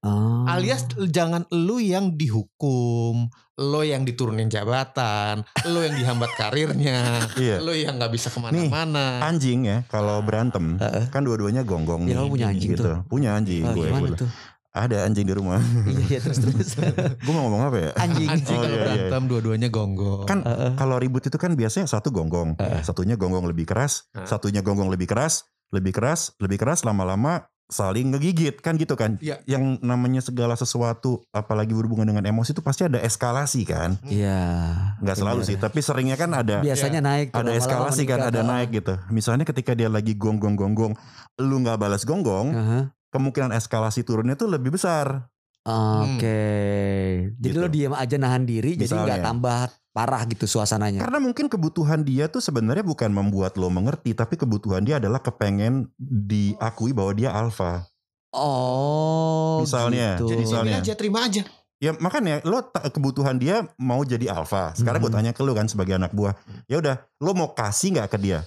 Ah. 0.00 0.48
Alias 0.50 0.88
jangan 1.06 1.44
lu 1.50 1.76
yang 1.76 2.16
dihukum, 2.16 3.28
lo 3.58 3.80
yang 3.82 4.02
diturunin 4.02 4.48
jabatan, 4.48 5.44
lo 5.66 5.78
yang 5.78 5.92
dihambat 5.92 6.32
karirnya, 6.34 7.20
Iya. 7.36 7.60
lo 7.60 7.72
yang 7.72 8.00
nggak 8.00 8.08
bisa 8.08 8.28
ke 8.28 8.40
mana-mana. 8.40 9.20
Anjing 9.22 9.64
ya 9.64 9.84
kalau 9.86 10.20
berantem 10.20 10.80
kan 11.08 11.20
dua-duanya 11.20 11.62
gonggong 11.62 12.08
Ya, 12.08 12.16
nih. 12.16 12.28
punya 12.28 12.46
anjing 12.48 12.70
gitu. 12.72 12.92
Punya 13.06 13.30
anjing 13.34 13.60
Ah, 13.62 13.72
gue. 13.72 13.86
gue. 13.86 14.16
tuh? 14.16 14.30
Ada 14.70 15.02
anjing 15.02 15.26
di 15.26 15.34
rumah. 15.34 15.58
iya, 15.90 15.98
iya 16.06 16.18
terus 16.22 16.38
terus. 16.38 16.78
gue 17.26 17.32
mau 17.34 17.50
ngomong 17.50 17.62
apa 17.74 17.76
ya? 17.78 17.90
Anjing. 17.98 18.28
Anjing 18.30 18.54
Oh, 18.54 18.62
kalau 18.62 18.70
iya, 18.70 18.78
iya. 18.78 18.86
berantem 18.86 19.22
dua-duanya 19.26 19.68
gonggong. 19.68 20.26
Kan 20.30 20.38
kalau 20.78 20.96
ribut 21.02 21.26
itu 21.26 21.34
kan 21.34 21.58
biasanya 21.58 21.90
satu 21.90 22.14
gonggong, 22.14 22.54
satunya 22.86 23.18
gonggong 23.18 23.50
lebih 23.50 23.66
keras, 23.66 24.06
Heeh. 24.14 24.30
satunya 24.30 24.62
gonggong 24.62 24.86
lebih 24.86 25.10
keras, 25.10 25.50
lebih 25.74 25.90
keras, 25.90 26.38
lebih 26.38 26.62
keras 26.62 26.86
lama-lama 26.86 27.50
saling 27.70 28.10
ngegigit 28.10 28.58
kan 28.60 28.74
gitu 28.76 28.98
kan. 28.98 29.16
Iya. 29.22 29.40
Yang 29.46 29.78
namanya 29.80 30.20
segala 30.20 30.58
sesuatu 30.58 31.22
apalagi 31.30 31.70
berhubungan 31.70 32.04
dengan 32.04 32.26
emosi 32.26 32.52
itu 32.52 32.60
pasti 32.60 32.84
ada 32.84 32.98
eskalasi 32.98 33.62
kan. 33.62 33.96
Iya. 34.04 34.38
Nggak 35.00 35.16
selalu 35.16 35.40
sih, 35.46 35.56
tapi 35.56 35.78
seringnya 35.80 36.18
kan 36.18 36.34
ada 36.34 36.60
Biasanya 36.60 36.98
naik 37.00 37.30
tuh, 37.30 37.40
ada 37.40 37.54
eskalasi 37.54 38.02
kan, 38.04 38.26
ada 38.26 38.42
naik 38.42 38.74
gitu. 38.74 38.98
Misalnya 39.14 39.46
ketika 39.46 39.72
dia 39.78 39.86
lagi 39.86 40.18
gonggong 40.18 40.58
gonggong, 40.58 40.98
lu 41.40 41.56
nggak 41.62 41.78
balas 41.78 42.02
gonggong, 42.02 42.48
Aha. 42.52 42.80
Kemungkinan 43.10 43.50
eskalasi 43.52 44.02
turunnya 44.02 44.34
tuh 44.34 44.48
lebih 44.48 44.72
besar. 44.72 45.28
Oke. 45.62 46.40
Jadi 47.36 47.52
Gitu. 47.52 47.60
lo 47.60 47.68
diam 47.68 47.92
aja 47.92 48.16
nahan 48.16 48.42
diri 48.42 48.74
jadi 48.74 48.88
nggak 48.88 49.20
Misalnya. 49.20 49.26
tambah 49.26 49.58
parah 49.90 50.22
gitu 50.24 50.46
suasananya. 50.46 51.02
Karena 51.02 51.18
mungkin 51.18 51.46
kebutuhan 51.46 52.00
dia 52.00 52.26
tuh 52.26 52.38
sebenarnya 52.38 52.80
bukan 52.80 53.10
membuat 53.10 53.54
lo 53.54 53.68
mengerti, 53.68 54.14
tapi 54.14 54.34
kebutuhan 54.34 54.80
dia 54.80 54.96
adalah 54.96 55.18
kepengen 55.18 55.90
diakui 55.98 56.90
bahwa 56.90 57.12
dia 57.12 57.30
alfa. 57.30 57.84
Oh, 58.30 59.60
Misalnya, 59.60 60.14
gitu. 60.16 60.30
Jadi 60.30 60.42
misalnya. 60.46 60.76
aja, 60.78 60.92
terima 60.94 61.26
aja. 61.26 61.42
Ya 61.76 61.96
makanya 61.96 62.44
lo 62.44 62.60
kebutuhan 62.86 63.36
dia 63.36 63.64
mau 63.74 64.00
jadi 64.02 64.30
alfa. 64.30 64.70
Sekarang 64.72 65.00
gue 65.00 65.08
Mhm. 65.08 65.16
tanya 65.16 65.32
ke 65.32 65.40
lo 65.40 65.50
kan 65.50 65.64
sebagai 65.64 65.96
anak 65.96 66.12
buah. 66.12 66.36
Ya 66.68 66.76
udah, 66.76 66.96
lo 67.18 67.32
mau 67.32 67.50
kasih 67.50 67.96
nggak 67.96 68.08
ke 68.12 68.18
dia? 68.20 68.44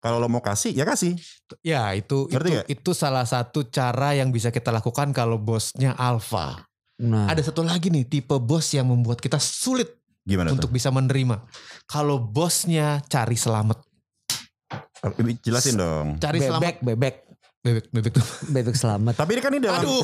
Kalau 0.00 0.16
lo 0.16 0.32
mau 0.32 0.40
kasih, 0.40 0.72
ya 0.72 0.88
kasih. 0.88 1.12
Ya 1.60 1.92
itu 1.92 2.24
Ngerti 2.32 2.48
itu, 2.48 2.56
nggak? 2.56 2.66
itu 2.72 2.90
salah 2.96 3.28
satu 3.28 3.68
cara 3.68 4.16
yang 4.16 4.32
bisa 4.32 4.48
kita 4.48 4.72
lakukan 4.72 5.12
kalau 5.12 5.36
bosnya 5.36 5.92
alpha. 5.92 6.64
Nah, 7.00 7.28
Ada 7.28 7.52
satu 7.52 7.64
lagi 7.64 7.92
nih 7.92 8.08
tipe 8.08 8.36
bos 8.40 8.72
yang 8.72 8.88
membuat 8.88 9.20
kita 9.20 9.36
sulit 9.36 10.00
Gimana 10.24 10.52
untuk 10.52 10.72
bisa 10.72 10.88
menerima. 10.92 11.44
Kalau 11.84 12.20
bosnya 12.20 13.00
cari 13.08 13.36
selamat, 13.36 13.76
tuh? 13.80 15.36
Jelasin 15.44 15.80
dong. 15.80 16.06
cari 16.20 16.44
selamat 16.44 16.60
bebek, 16.60 16.76
bebek, 16.84 17.14
bebek 17.60 17.92
bebek 17.92 18.12
tuh. 18.16 18.24
bebek 18.48 18.72
selamat. 18.72 19.20
Tapi 19.20 19.36
ini 19.36 19.40
kan 19.44 19.52
ini 19.52 19.60
dalam 19.60 19.84
Aduh. 19.84 20.00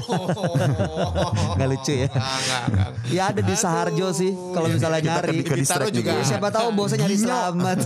Nggak 1.56 1.68
lucu 1.72 1.92
ya? 2.04 2.08
Nggak, 2.12 2.36
nggak, 2.44 2.64
nggak. 2.68 2.90
Ya 3.16 3.30
ada 3.32 3.40
di 3.40 3.54
Saharjo 3.56 4.12
sih 4.12 4.34
kalau 4.52 4.68
misalnya 4.68 5.00
kita 5.00 5.20
nyari. 5.24 5.38
Ditaruh 5.40 5.88
juga. 5.88 6.10
Ya, 6.20 6.24
siapa 6.26 6.52
tahu 6.52 6.68
bosnya 6.76 7.06
nyari 7.06 7.16
selamat. 7.16 7.76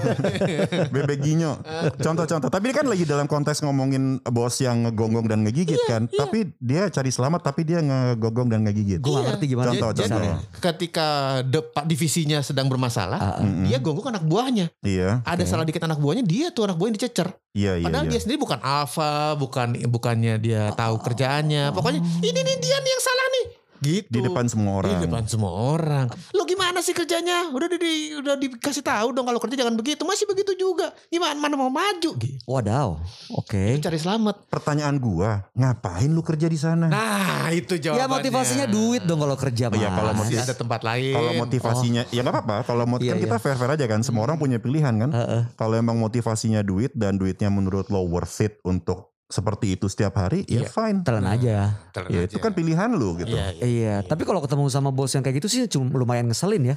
bebek 0.94 1.18
ginyo. 1.22 1.62
Contoh-contoh. 2.02 2.50
Tapi 2.50 2.64
ini 2.66 2.74
kan 2.74 2.86
lagi 2.90 3.04
dalam 3.06 3.30
konteks 3.30 3.62
ngomongin 3.62 4.18
bos 4.26 4.58
yang 4.58 4.90
ngegonggong 4.90 5.30
dan 5.30 5.46
ngegigit 5.46 5.78
kan. 5.86 6.10
Tapi 6.10 6.50
dia 6.58 6.90
cari 6.90 7.14
selamat 7.14 7.40
tapi 7.46 7.62
dia 7.62 7.78
ngegonggong 7.78 8.50
dan 8.50 8.66
ngegigit. 8.66 8.98
Gue 8.98 9.22
ngerti 9.22 9.54
gimana. 9.54 9.70
Contoh, 9.70 9.90
Jadi 9.94 10.10
contoh. 10.10 10.34
ketika 10.58 11.08
depak 11.46 11.86
divisinya 11.86 12.42
sedang 12.42 12.66
bermasalah, 12.66 13.18
Ah, 13.20 13.38
ah. 13.38 13.62
dia 13.68 13.78
gonggong 13.78 14.10
anak 14.10 14.24
buahnya. 14.26 14.66
Iya. 14.82 15.22
Ada 15.22 15.46
salah 15.46 15.62
dikit 15.62 15.84
anak 15.86 16.02
buahnya, 16.02 16.26
dia 16.26 16.50
tuh 16.50 16.66
anak 16.66 16.74
buahnya 16.74 16.98
dicecer. 16.98 17.30
Iya, 17.50 17.82
iya, 17.82 17.86
Padahal 17.90 18.06
iya. 18.06 18.12
dia 18.14 18.20
sendiri 18.22 18.38
bukan 18.38 18.62
alfa, 18.62 19.34
bukan 19.34 19.59
bukannya 19.66 20.34
dia 20.36 20.72
tahu 20.72 20.96
kerjaannya. 20.98 21.70
Pokoknya 21.70 22.00
ini 22.00 22.38
nih 22.38 22.56
dia 22.56 22.76
nih 22.78 22.90
yang 22.90 23.02
salah 23.02 23.28
nih. 23.30 23.46
Gitu. 23.80 24.12
Di 24.12 24.20
depan 24.20 24.44
semua 24.44 24.76
orang. 24.76 24.92
Di 24.92 25.08
depan 25.08 25.24
semua 25.24 25.52
orang. 25.56 26.06
Lo 26.36 26.44
gimana 26.44 26.84
sih 26.84 26.92
kerjanya? 26.92 27.48
Udah 27.48 27.64
di, 27.64 27.80
di- 27.80 28.12
udah 28.12 28.36
dikasih 28.36 28.84
tahu 28.84 29.16
dong 29.16 29.24
kalau 29.24 29.40
kerja 29.40 29.56
jangan 29.56 29.72
begitu. 29.72 30.04
Masih 30.04 30.28
begitu 30.28 30.52
juga. 30.52 30.92
Gimana 31.08 31.32
mana 31.34 31.56
mau 31.56 31.72
maju? 31.72 32.12
Gitu. 32.12 32.36
Wadaw. 32.44 33.00
Oke. 33.32 33.80
Cari 33.80 33.96
selamat. 33.96 34.52
Pertanyaan 34.52 35.00
gua, 35.00 35.48
ngapain 35.56 36.12
lu 36.12 36.20
kerja 36.20 36.44
di 36.44 36.60
sana? 36.60 36.92
Nah, 36.92 37.48
itu 37.50 37.80
Ya 37.80 37.96
jawabannya. 37.96 38.12
motivasinya 38.20 38.66
duit 38.68 39.00
dong 39.00 39.16
kalau 39.16 39.36
kerja 39.40 39.72
Iya, 39.72 39.88
mas. 39.88 39.96
kalau 39.96 40.12
Masih 40.12 40.20
motivasi- 40.28 40.44
ada 40.44 40.54
tempat 40.54 40.80
lain. 40.84 41.14
Kalau 41.16 41.32
motivasinya 41.40 42.02
ya 42.12 42.20
nggak 42.20 42.34
apa-apa. 42.36 42.56
Kalau 42.68 42.84
mau 42.84 42.98
Iya, 43.00 43.10
kan 43.10 43.24
kita 43.24 43.36
fair-fair 43.40 43.70
aja 43.80 43.86
kan. 43.88 44.00
Semua 44.04 44.28
orang 44.28 44.36
punya 44.36 44.60
pilihan 44.60 44.92
kan. 44.92 45.08
Heeh. 45.08 45.42
Kalau 45.56 45.72
emang 45.72 45.96
motivasinya 45.96 46.60
duit 46.60 46.92
dan 46.92 47.16
duitnya 47.16 47.48
menurut 47.48 47.88
lo 47.88 48.04
worth 48.04 48.44
it 48.44 48.60
untuk 48.60 49.09
seperti 49.30 49.72
itu 49.72 49.86
setiap 49.86 50.12
hari, 50.16 50.42
ya 50.44 50.60
Iya. 50.60 50.68
fine. 50.68 51.00
Telan 51.00 51.24
aja. 51.24 51.78
Telan 51.88 52.10
Ya 52.10 52.20
aja. 52.20 52.28
itu 52.28 52.36
kan 52.36 52.50
pilihan 52.50 52.90
lu 52.90 53.14
gitu. 53.16 53.30
Iya, 53.30 53.46
iya. 53.52 53.62
Iya, 53.62 53.94
tapi 54.02 54.22
kalau 54.22 54.38
ketemu 54.38 54.66
sama 54.66 54.90
bos 54.90 55.08
yang 55.08 55.22
kayak 55.22 55.38
gitu 55.38 55.48
sih 55.48 55.64
cuma 55.64 55.86
lumayan 55.92 56.26
ngeselin 56.26 56.74
ya. 56.74 56.76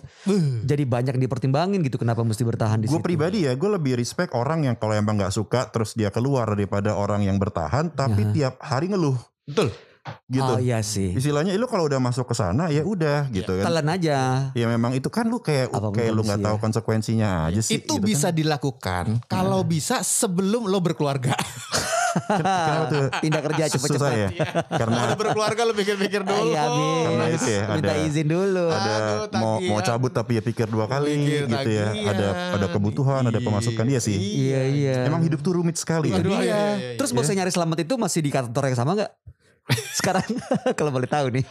Jadi 0.64 0.84
banyak 0.84 1.14
yang 1.14 1.24
dipertimbangin 1.24 1.82
gitu 1.82 1.98
kenapa 1.98 2.22
mesti 2.22 2.42
bertahan 2.42 2.78
di 2.78 2.86
Gue 2.86 2.98
situ. 2.98 3.04
pribadi 3.04 3.44
ya, 3.44 3.54
gue 3.54 3.70
lebih 3.72 3.94
respect 3.96 4.32
orang 4.32 4.64
yang 4.64 4.76
kalau 4.76 4.94
emang 4.94 5.18
nggak 5.18 5.32
suka 5.32 5.68
terus 5.68 5.92
dia 5.92 6.08
keluar 6.08 6.46
daripada 6.48 6.94
orang 6.94 7.22
yang 7.22 7.36
bertahan 7.36 7.90
tapi 7.90 8.24
Ya. 8.24 8.32
tiap 8.32 8.56
hari 8.60 8.88
ngeluh 8.88 9.18
Betul. 9.44 9.74
gitu. 10.26 10.44
Oh 10.46 10.60
iya 10.60 10.80
sih. 10.80 11.12
Istilahnya 11.12 11.56
lu 11.56 11.66
kalau 11.66 11.86
udah 11.86 11.98
masuk 11.98 12.26
ke 12.26 12.36
sana 12.36 12.68
ya 12.68 12.84
udah 12.84 13.28
gitu 13.30 13.56
kan. 13.56 13.66
Telan 13.66 13.88
aja. 13.90 14.18
Ya 14.52 14.66
memang 14.66 14.92
itu 14.92 15.08
kan 15.08 15.26
lu 15.26 15.40
kayak 15.40 15.68
Apa 15.70 15.80
pun 15.82 15.96
kayak 15.96 16.12
lu 16.12 16.22
nggak 16.22 16.38
kondisi 16.38 16.46
tahu 16.46 16.56
ya. 16.56 16.62
konsekuensinya 16.62 17.30
aja 17.48 17.62
sih. 17.62 17.80
itu 17.80 17.94
gitu 17.94 18.04
bisa 18.04 18.28
kan. 18.28 18.36
dilakukan 18.36 19.06
kalau 19.26 19.64
bisa 19.64 20.00
sebelum 20.02 20.68
lo 20.68 20.78
berkeluarga. 20.78 21.32
Kenapa 22.14 22.86
tuh? 22.88 23.06
Pindah 23.20 23.42
kerja 23.42 23.64
Susah 23.66 23.74
cepet-cepet. 23.74 24.12
ya. 24.14 24.30
Karena 24.72 24.98
Kalau 25.04 25.18
berkeluarga 25.18 25.62
lo 25.62 25.74
pikir-pikir 25.74 26.22
dulu. 26.22 26.46
Iya. 26.48 26.64
Karena 27.04 27.26
itu 27.28 27.48
ya, 27.48 27.62
Minta 27.72 27.90
ada- 27.90 28.04
izin 28.04 28.28
dulu. 28.28 28.66
ada 28.68 28.94
Aduh, 28.94 29.40
mau 29.40 29.54
mau 29.60 29.80
cabut 29.80 30.10
tapi 30.10 30.32
ya 30.36 30.42
pikir 30.42 30.68
dua 30.68 30.86
kali 30.86 31.10
Pikir 31.16 31.44
gitu 31.48 31.70
ya. 31.72 31.88
Ada 32.06 32.28
ada 32.54 32.66
kebutuhan, 32.68 33.22
ada 33.24 33.40
pemasukan 33.40 33.84
dia 33.84 34.00
sih. 34.00 34.16
Iya, 34.16 34.62
iya. 34.66 34.98
Emang 35.06 35.22
hidup 35.22 35.40
tuh 35.40 35.56
rumit 35.56 35.76
sekali. 35.76 36.10
ya. 36.10 36.18
Aduh, 36.18 36.32
Iya. 36.32 36.40
iya, 36.40 36.46
iya, 36.46 36.62
iya. 36.76 36.96
Terus 36.96 37.12
bos 37.12 37.26
yang 37.26 37.40
nyari 37.40 37.52
selamat 37.52 37.78
itu 37.82 37.94
masih 37.96 38.20
di 38.20 38.30
kantor 38.30 38.64
yang 38.68 38.78
sama 38.78 38.92
nggak? 38.96 39.12
Sekarang 39.98 40.28
kalau 40.78 40.92
boleh 40.92 41.08
tahu 41.08 41.32
nih. 41.32 41.46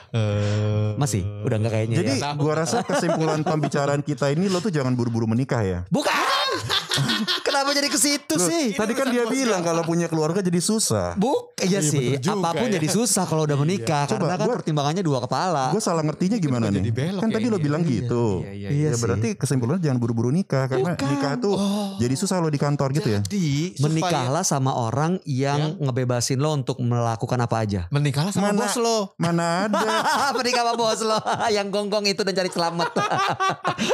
Masih? 0.95 1.25
Udah 1.43 1.57
nggak 1.57 1.73
kayaknya 1.73 1.97
Jadi 1.99 2.13
ya? 2.19 2.35
gua 2.35 2.55
rasa 2.59 2.83
kesimpulan 2.83 3.41
pembicaraan 3.43 4.01
kita 4.01 4.29
ini 4.29 4.47
lo 4.47 4.59
tuh 4.59 4.69
jangan 4.69 4.93
buru-buru 4.93 5.25
menikah 5.25 5.61
ya. 5.61 5.79
Bukan! 5.89 6.13
Kenapa 7.47 7.73
jadi 7.73 7.89
ke 7.89 7.97
situ 7.97 8.35
Loh, 8.35 8.45
sih? 8.45 8.73
Tadi 8.73 8.93
kan 8.93 9.09
dia 9.09 9.25
bilang 9.25 9.61
kalau 9.61 9.83
punya 9.83 10.07
keluarga 10.07 10.39
jadi 10.39 10.59
susah. 10.59 11.15
Buk, 11.15 11.57
iya 11.59 11.81
sih. 11.81 12.17
bener 12.17 12.21
juga 12.21 12.39
Apa 12.43 12.51
pun 12.57 12.67
ya. 12.67 12.73
jadi 12.77 12.89
susah 12.89 13.25
kalau 13.25 13.43
udah 13.43 13.57
menikah 13.57 14.05
Coba, 14.05 14.13
karena 14.19 14.35
kan 14.35 14.47
gua- 14.47 14.57
pertimbangannya 14.57 15.03
dua 15.03 15.19
kepala. 15.21 15.65
Gue 15.71 15.81
salah 15.81 16.03
ngertinya 16.03 16.37
gimana 16.37 16.69
nih? 16.69 16.83
Kan 17.17 17.29
ya 17.29 17.35
tadi 17.35 17.47
lo 17.47 17.59
bilang 17.59 17.83
Iya, 17.83 17.93
gitu. 17.99 18.25
iya, 18.43 18.53
iya, 18.53 18.69
iya 18.71 18.85
Ya 18.85 18.93
sih. 18.93 19.01
berarti 19.01 19.29
kesimpulannya 19.35 19.81
jangan 19.81 19.99
buru-buru 19.99 20.29
nikah 20.29 20.67
karena 20.67 20.93
nikah 20.95 21.35
tuh 21.37 21.57
jadi 21.97 22.15
susah 22.15 22.39
lo 22.39 22.49
di 22.49 22.59
kantor 22.59 22.89
gitu 22.93 23.09
ya. 23.11 23.21
Jadi 23.23 23.75
Menikahlah 23.79 24.43
sama 24.43 24.73
orang 24.73 25.19
yang 25.25 25.77
ngebebasin 25.79 26.39
lo 26.39 26.53
untuk 26.53 26.79
melakukan 26.79 27.39
apa 27.39 27.57
aja. 27.59 27.81
menikahlah 27.89 28.31
sama 28.31 28.53
bos 28.53 28.77
lo. 28.77 29.15
Mana 29.17 29.67
ada? 29.67 29.81
Menikah 30.39 30.63
sama 30.63 30.75
bos 30.75 31.01
lo 31.01 31.19
yang 31.57 31.69
gonggong 31.69 32.05
itu 32.05 32.21
dan 32.21 32.35
cari 32.35 32.49
selamat. 32.49 32.91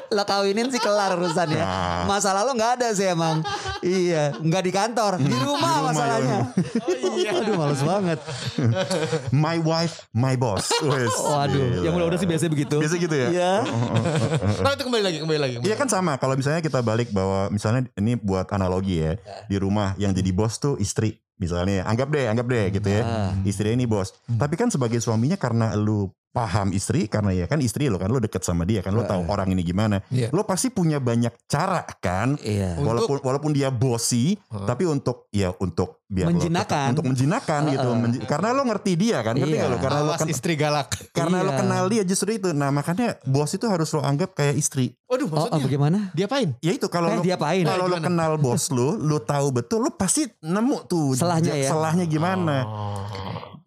lo 0.09 0.23
kawinin 0.25 0.69
sih 0.69 0.79
kelar 0.79 1.15
urusannya. 1.15 1.59
Nah. 1.59 2.05
Masalah 2.07 2.43
lo 2.43 2.53
nggak 2.53 2.73
ada 2.77 2.88
sih 2.91 3.07
emang. 3.07 3.41
iya, 3.81 4.33
nggak 4.35 4.63
di 4.63 4.71
kantor, 4.71 5.13
di 5.17 5.31
rumah, 5.31 5.45
rumah, 5.81 5.91
masalahnya. 5.91 6.39
ya. 7.17 7.33
Aduh, 7.35 7.55
males 7.55 7.81
banget. 7.81 8.19
My 9.31 9.57
wife, 9.57 10.07
my 10.11 10.35
boss. 10.35 10.71
Wes, 10.81 11.13
Waduh, 11.15 11.59
gila. 11.75 11.83
yang 11.83 11.95
udah-udah 11.95 12.17
sih 12.17 12.27
biasa 12.27 12.49
begitu. 12.49 12.77
Biasa 12.77 12.95
gitu 12.97 13.15
ya? 13.15 13.29
Iya. 13.31 13.55
Nah 14.59 14.75
itu 14.75 14.83
kembali 14.83 15.03
lagi, 15.03 15.19
kembali 15.21 15.41
lagi. 15.41 15.55
Iya 15.61 15.75
kan 15.75 15.87
sama 15.87 16.17
kalau 16.17 16.35
misalnya 16.35 16.61
kita 16.61 16.81
balik 16.81 17.11
bahwa 17.11 17.49
misalnya 17.49 17.87
ini 17.95 18.15
buat 18.15 18.49
analogi 18.51 19.01
ya 19.01 19.13
di 19.47 19.57
rumah 19.57 19.95
yang 19.97 20.11
jadi 20.11 20.31
bos 20.31 20.59
tuh 20.59 20.77
istri 20.79 21.17
misalnya 21.39 21.87
anggap 21.87 22.11
deh 22.11 22.27
anggap 22.27 22.47
deh 22.47 22.65
gitu 22.69 22.89
ya 22.91 23.01
Ah. 23.01 23.31
istrinya 23.45 23.77
ini 23.77 23.87
bos 23.87 24.11
tapi 24.29 24.59
kan 24.59 24.69
sebagai 24.69 24.99
suaminya 24.99 25.39
karena 25.39 25.71
lu 25.73 26.11
paham 26.31 26.71
istri 26.71 27.07
karena 27.07 27.33
ya 27.33 27.45
kan 27.45 27.59
istri 27.59 27.89
lo 27.89 27.97
kan 27.97 28.07
lo 28.07 28.19
deket 28.19 28.41
sama 28.41 28.63
dia 28.63 28.79
kan 28.79 28.93
lo 28.93 29.03
tahu 29.03 29.27
orang 29.27 29.51
ini 29.51 29.63
gimana. 29.63 30.05
Iya. 30.09 30.29
Lo 30.31 30.43
pasti 30.43 30.69
punya 30.69 30.97
banyak 30.97 31.35
cara 31.45 31.83
kan. 31.99 32.37
Iya. 32.39 32.77
Untuk- 32.77 32.87
Walaupun 33.09 33.17
walaupun 33.21 33.51
dia 33.51 33.69
bosi, 33.69 34.37
Heeh. 34.37 34.65
tapi 34.65 34.85
untuk 34.85 35.27
ya 35.29 35.51
untuk 35.57 36.05
biar 36.05 36.29
lo 36.29 36.37
Menjinakkan. 36.37 36.69
tetap- 36.79 36.93
untuk 36.95 37.07
menjinakkan 37.07 37.61
gitu. 37.69 37.85
Heeh. 37.85 38.01
Menji- 38.01 38.23
karena 38.25 38.49
lo 38.51 38.63
ngerti 38.63 38.93
dia 38.95 39.19
kan, 39.21 39.35
ngerti 39.35 39.51
Iya. 39.51 39.61
nggak 39.61 39.71
lo? 39.71 39.79
Karena 39.79 40.01
lo 40.01 40.11
Awas 40.11 40.21
kan 40.21 40.29
istri 40.29 40.53
galak. 40.55 40.89
karena 41.11 41.39
lo 41.41 41.51
Iya. 41.51 41.59
kenal 41.59 41.85
dia 41.87 42.03
justru 42.03 42.31
itu. 42.31 42.49
Nah 42.51 42.71
makanya 42.71 43.09
bos 43.25 43.51
itu 43.51 43.67
harus 43.67 43.89
lo 43.91 44.01
anggap 44.01 44.33
kayak 44.33 44.55
istri. 44.55 44.95
Waduh 45.05 45.25
Oh, 45.25 45.27
oh, 45.27 45.35
maksudnya 45.49 45.65
bagaimana? 45.65 45.99
diapain? 46.13 46.49
Ya 46.59 46.71
itu 46.71 46.87
kalau 46.87 47.09
Kayak 47.09 47.19
lo 47.19 47.25
diapain? 47.25 47.65
kalau 47.65 47.85
lo 47.85 47.97
Gimana? 47.97 48.07
kenal 48.07 48.33
bos 48.37 48.69
lo, 48.69 48.95
lo 48.95 49.19
tahu 49.19 49.47
betul, 49.51 49.81
lo 49.81 49.91
pasti 49.91 50.29
nemu 50.39 50.77
tuh 50.85 51.13
Selahnya 51.15 51.57
ya? 51.57 51.69
selahnya 51.69 52.05
gimana. 52.05 52.57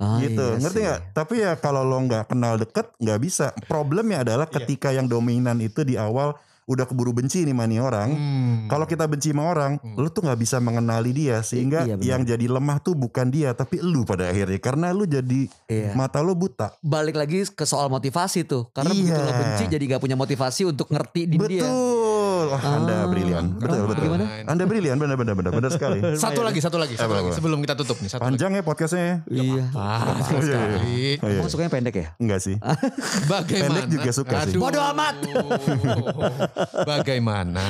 Ah, 0.02 0.18
gitu 0.18 0.42
iya 0.42 0.58
ngerti 0.58 0.80
nggak 0.82 1.00
tapi 1.14 1.34
ya 1.40 1.54
kalau 1.56 1.86
lo 1.86 2.02
nggak 2.02 2.26
kenal 2.26 2.58
deket 2.58 2.90
nggak 2.98 3.20
bisa 3.22 3.54
problemnya 3.70 4.26
adalah 4.26 4.50
Iya. 4.50 4.56
ketika 4.58 4.90
yang 4.90 5.06
dominan 5.06 5.62
itu 5.62 5.86
di 5.86 5.94
awal 5.94 6.34
udah 6.64 6.86
keburu 6.86 7.12
benci 7.12 7.42
nih 7.42 7.52
mani 7.52 7.78
orang 7.78 8.10
Hmm. 8.10 8.58
kalau 8.66 8.86
kita 8.86 9.04
benci 9.04 9.30
sama 9.30 9.44
orang 9.46 9.76
lo 9.94 10.08
tuh 10.08 10.24
nggak 10.24 10.40
bisa 10.40 10.58
mengenali 10.58 11.12
dia 11.12 11.42
sehingga 11.42 11.84
Iya, 11.84 11.98
yang 12.00 12.22
jadi 12.24 12.48
lemah 12.48 12.80
tuh 12.80 12.96
bukan 12.96 13.28
dia 13.28 13.52
tapi 13.52 13.78
lu 13.78 14.02
pada 14.02 14.26
akhirnya 14.26 14.56
karena 14.58 14.90
lu 14.90 15.04
jadi 15.06 15.52
Iya. 15.68 15.94
mata 15.94 16.18
lo 16.20 16.32
buta 16.32 16.72
Balik 16.80 17.14
lagi 17.14 17.44
ke 17.46 17.62
soal 17.64 17.86
motivasi 17.88 18.42
tuh. 18.44 18.70
Karena 18.72 18.90
begitu 18.90 19.14
Iya. 19.14 19.28
lo 19.28 19.34
benci 19.36 19.64
jadi 19.68 19.84
gak 19.88 20.02
punya 20.02 20.16
motivasi 20.16 20.62
untuk 20.66 20.88
ngerti 20.88 21.22
di 21.28 21.38
dia. 21.38 21.62
betul 21.62 22.01
Wah, 22.44 22.62
anda 22.62 22.96
Ah. 22.96 23.06
brilian 23.06 23.46
betul 23.54 23.84
betul 23.84 24.08
bagaimana? 24.08 24.26
anda 24.44 24.64
brilian 24.64 24.96
benar 24.96 25.16
benar 25.16 25.34
benar 25.34 25.52
benar 25.52 25.70
sekali 25.70 26.00
Satu 26.24 26.42
lagi, 26.42 26.58
satu 26.58 26.76
lagi, 26.76 26.94
satu 26.94 27.08
Apa, 27.08 27.16
lagi 27.18 27.30
apa? 27.30 27.38
sebelum 27.38 27.60
kita 27.60 27.74
tutup 27.76 27.98
nih. 27.98 28.10
Satu 28.10 28.22
panjang 28.22 28.52
ya 28.52 28.62
podcastnya 28.62 29.24
Iya. 29.26 29.64
Ah, 29.72 30.18
Oh, 30.24 30.40
iya, 30.40 30.58
iya. 30.82 31.14
Oh, 31.18 31.28
iya. 31.28 31.40
Kamu 31.40 31.50
sukanya 31.50 31.72
pendek 31.72 31.96
ya? 31.96 32.08
enggak 32.18 32.40
sih 32.40 32.56
Bagaimana? 33.32 33.82
Pendek 33.82 33.86
juga 33.92 34.10
suka 34.12 34.36
sih. 34.44 34.54
Aduh. 34.54 34.62
Bodoh 34.62 34.84
amat. 34.88 35.16
Bagaimana 36.92 37.62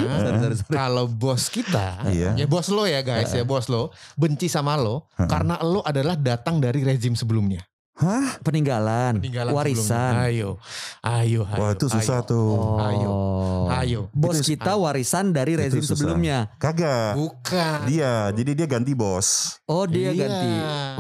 kalau 0.68 1.08
bos 1.08 1.48
kita, 1.48 2.06
Iya. 2.08 2.36
ya 2.36 2.46
bos 2.46 2.68
lo 2.68 2.84
ya 2.84 3.02
guys, 3.02 3.32
ya 3.32 3.44
bos 3.44 3.68
lo 3.68 3.90
benci 4.16 4.48
sama 4.48 4.76
lo 4.76 5.08
karena 5.18 5.58
lo 5.62 5.82
adalah 5.82 6.14
datang 6.14 6.60
dari 6.60 6.82
rezim 6.82 7.14
sebelumnya. 7.14 7.64
Hah 8.02 8.42
Peninggalan, 8.42 9.18
Peninggalan 9.18 9.54
warisan. 9.54 9.86
sebelumnya. 10.12 10.26
Ayo, 10.26 10.50
ayo, 11.02 11.42
ayo. 11.44 11.56
wah 11.56 11.70
itu 11.72 11.86
susah 11.88 12.20
ayo. 12.20 12.28
tuh 12.28 12.50
Oh. 12.52 12.80
Ayo. 12.80 13.12
Ayo. 13.72 14.00
Bos 14.12 14.38
Itu- 14.38 14.52
kita 14.52 14.74
warisan 14.74 15.30
dari 15.30 15.54
Itu 15.54 15.62
rezim 15.64 15.84
sebelumnya. 15.86 16.50
kagak 16.58 17.16
Bukan. 17.16 17.78
dia 17.86 18.30
jadi 18.32 18.52
dia 18.54 18.68
ganti 18.68 18.92
bos 18.92 19.58
Oh 19.66 19.86
dia 19.86 20.10
Iya. 20.10 20.28
ganti. 20.28 20.52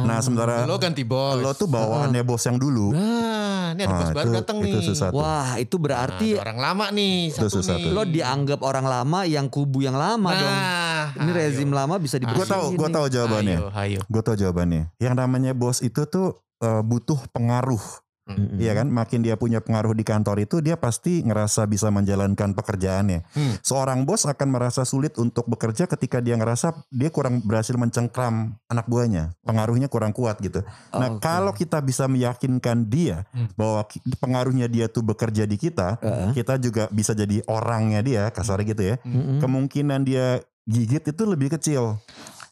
Nah 0.02 0.18
sementara 0.20 0.64
Lo 0.64 0.78
ganti 0.78 1.02
bos. 1.02 1.38
lo 1.38 1.52
tuh 1.52 1.66
bawaannya 1.66 2.22
bos 2.22 2.42
yang 2.42 2.56
dulu. 2.56 2.94
Nah, 2.94 3.74
ini 3.74 3.82
ada 3.82 3.92
bos 3.92 4.04
Ah, 4.04 4.14
baru 4.14 4.24
itu- 4.24 4.36
datang 4.38 4.58
itu 4.60 4.68
nih. 4.72 4.86
susah. 4.86 5.00
Satu. 5.04 5.18
Wah 5.18 5.50
itu 5.58 5.76
Nah, 5.76 5.82
berarti 5.82 6.28
ada 6.32 6.42
orang 6.44 6.60
lama 6.60 6.86
nih, 6.92 7.18
Itu 7.28 7.38
satu 7.44 7.60
susah 7.60 7.76
nih. 7.76 7.84
tuh. 7.84 7.92
lo 7.92 8.04
dianggap 8.06 8.60
orang 8.62 8.86
lama 8.86 9.20
yang 9.24 9.48
kubu 9.48 9.82
yang 9.82 9.96
lama 9.96 10.30
dong. 10.32 10.54
Nah, 10.54 11.06
Ini 11.14 11.32
rezim 11.34 11.70
lama 11.70 11.98
bisa 11.98 12.16
Gue 12.16 12.24
dibersihin. 12.24 12.48
tahu, 12.48 12.66
gue 12.74 12.90
tahu 12.90 13.08
jawabannya. 13.10 13.58
Ayo, 13.58 13.68
ayo. 13.74 14.00
Gue 14.06 14.22
tahu 14.22 14.36
jawabannya. 14.38 14.94
Yang 14.98 15.14
namanya 15.18 15.52
bos 15.52 15.82
itu 15.82 16.06
tuh 16.06 16.38
eh, 16.62 16.82
butuh 16.86 17.20
pengaruh, 17.34 17.82
Mm-mm. 18.22 18.62
Iya 18.62 18.78
kan? 18.78 18.88
Makin 18.88 19.26
dia 19.26 19.36
punya 19.36 19.60
pengaruh 19.60 19.98
di 19.98 20.06
kantor 20.06 20.46
itu, 20.46 20.62
dia 20.64 20.78
pasti 20.78 21.26
ngerasa 21.26 21.66
bisa 21.68 21.90
menjalankan 21.90 22.54
pekerjaannya. 22.56 23.26
Hmm. 23.34 23.56
Seorang 23.66 24.06
bos 24.06 24.24
akan 24.30 24.48
merasa 24.54 24.86
sulit 24.86 25.18
untuk 25.18 25.50
bekerja 25.50 25.90
ketika 25.90 26.22
dia 26.24 26.38
ngerasa 26.38 26.86
dia 26.94 27.10
kurang 27.10 27.42
berhasil 27.44 27.76
mencengkram 27.76 28.56
anak 28.70 28.86
buahnya, 28.88 29.36
pengaruhnya 29.44 29.90
kurang 29.90 30.14
kuat 30.16 30.40
gitu. 30.40 30.64
Nah, 30.94 31.18
Oke. 31.18 31.26
kalau 31.26 31.52
kita 31.52 31.82
bisa 31.82 32.06
meyakinkan 32.08 32.88
dia 32.88 33.26
Hmm. 33.34 33.50
bahwa 33.58 33.84
pengaruhnya 34.22 34.70
dia 34.70 34.86
tuh 34.88 35.04
bekerja 35.04 35.44
di 35.50 35.58
kita, 35.58 35.98
Heeh. 36.00 36.32
kita 36.38 36.62
juga 36.62 36.88
bisa 36.94 37.18
jadi 37.18 37.42
orangnya 37.50 38.00
dia, 38.06 38.24
kasarnya 38.30 38.66
gitu 38.70 38.84
ya. 38.86 38.96
Mm-mm. 39.02 39.42
Kemungkinan 39.42 40.06
dia 40.06 40.40
gigit 40.70 41.04
itu 41.04 41.24
lebih 41.26 41.58
kecil. 41.58 41.98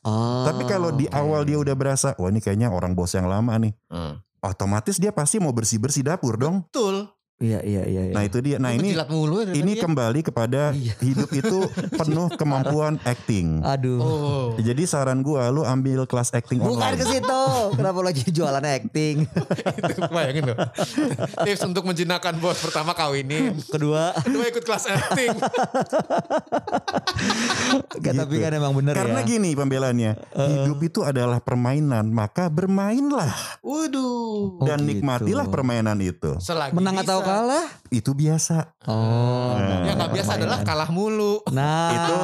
Oh. 0.10 0.46
Tapi 0.50 0.66
kalau 0.66 0.90
di 0.90 1.06
awal 1.14 1.46
dia 1.46 1.62
udah 1.62 1.76
berasa, 1.78 2.18
wah 2.18 2.34
ini 2.34 2.42
kayaknya 2.42 2.74
orang 2.74 2.98
bos 2.98 3.14
yang 3.14 3.30
lama 3.30 3.54
nih. 3.62 3.74
Hmm. 3.94 4.18
Otomatis 4.40 4.98
dia 4.98 5.12
pasti 5.12 5.38
mau 5.38 5.52
bersih-bersih 5.52 6.02
dapur 6.02 6.40
dong. 6.40 6.66
Betul. 6.72 7.09
Iya 7.40 7.64
iya 7.64 7.88
iya. 7.88 8.02
iya. 8.04 8.12
Nah 8.12 8.28
itu 8.28 8.44
dia. 8.44 8.60
Nah 8.60 8.76
ini 8.76 8.92
mulu 9.08 9.40
ya 9.40 9.56
ini 9.56 9.72
ya. 9.74 9.88
kembali 9.88 10.20
kepada 10.22 10.76
Iya. 10.76 10.92
hidup 11.00 11.32
itu 11.32 11.58
penuh 12.00 12.28
kemampuan 12.36 13.00
acting. 13.02 13.64
Aduh. 13.64 13.96
Oh. 13.98 14.46
Jadi 14.60 14.84
saran 14.84 15.24
gua 15.24 15.48
lu 15.48 15.64
ambil 15.64 16.04
kelas 16.04 16.30
acting 16.30 16.60
Bukan 16.60 16.76
online. 16.76 17.00
ke 17.00 17.06
situ. 17.08 17.42
Kenapa 17.74 18.00
lagi 18.04 18.28
jualan 18.28 18.60
acting? 18.60 19.24
Itu 19.92 20.02
bayangin 20.12 20.52
loh. 20.52 20.58
Tips 21.48 21.64
untuk 21.64 21.88
menjinakkan 21.88 22.36
bos 22.38 22.60
pertama 22.60 22.92
kawinin. 22.92 23.56
Kedua, 23.64 24.12
Kedua 24.20 24.44
ikut 24.46 24.62
kelas 24.62 24.84
acting. 24.86 25.32
Gak, 28.00 28.14
tapi 28.16 28.34
Gitu. 28.36 28.44
kan 28.44 28.52
emang 28.54 28.74
bener 28.74 28.94
Karena 28.94 29.20
ya. 29.20 29.28
gini 29.28 29.52
pembelaannya, 29.54 30.12
hidup 30.30 30.80
itu 30.82 31.00
adalah 31.02 31.40
permainan, 31.40 32.08
maka 32.10 32.48
bermainlah 32.48 33.32
Waduh. 33.60 34.60
Oh, 34.60 34.64
dan 34.64 34.80
gitu. 34.82 34.90
nikmatilah 34.94 35.48
permainan 35.48 35.96
itu. 36.00 36.36
Selagi 36.38 36.76
Menang 36.76 37.00
atau. 37.00 37.20
Kalah? 37.30 37.66
Itu 37.90 38.12
biasa. 38.12 38.74
Oh. 38.84 39.54
Ya 39.58 39.94
nggak 39.94 40.12
biasa 40.12 40.32
adalah 40.36 40.60
kalah 40.62 40.90
mulu. 40.90 41.42
Nah, 41.50 41.90
Itu 41.92 42.16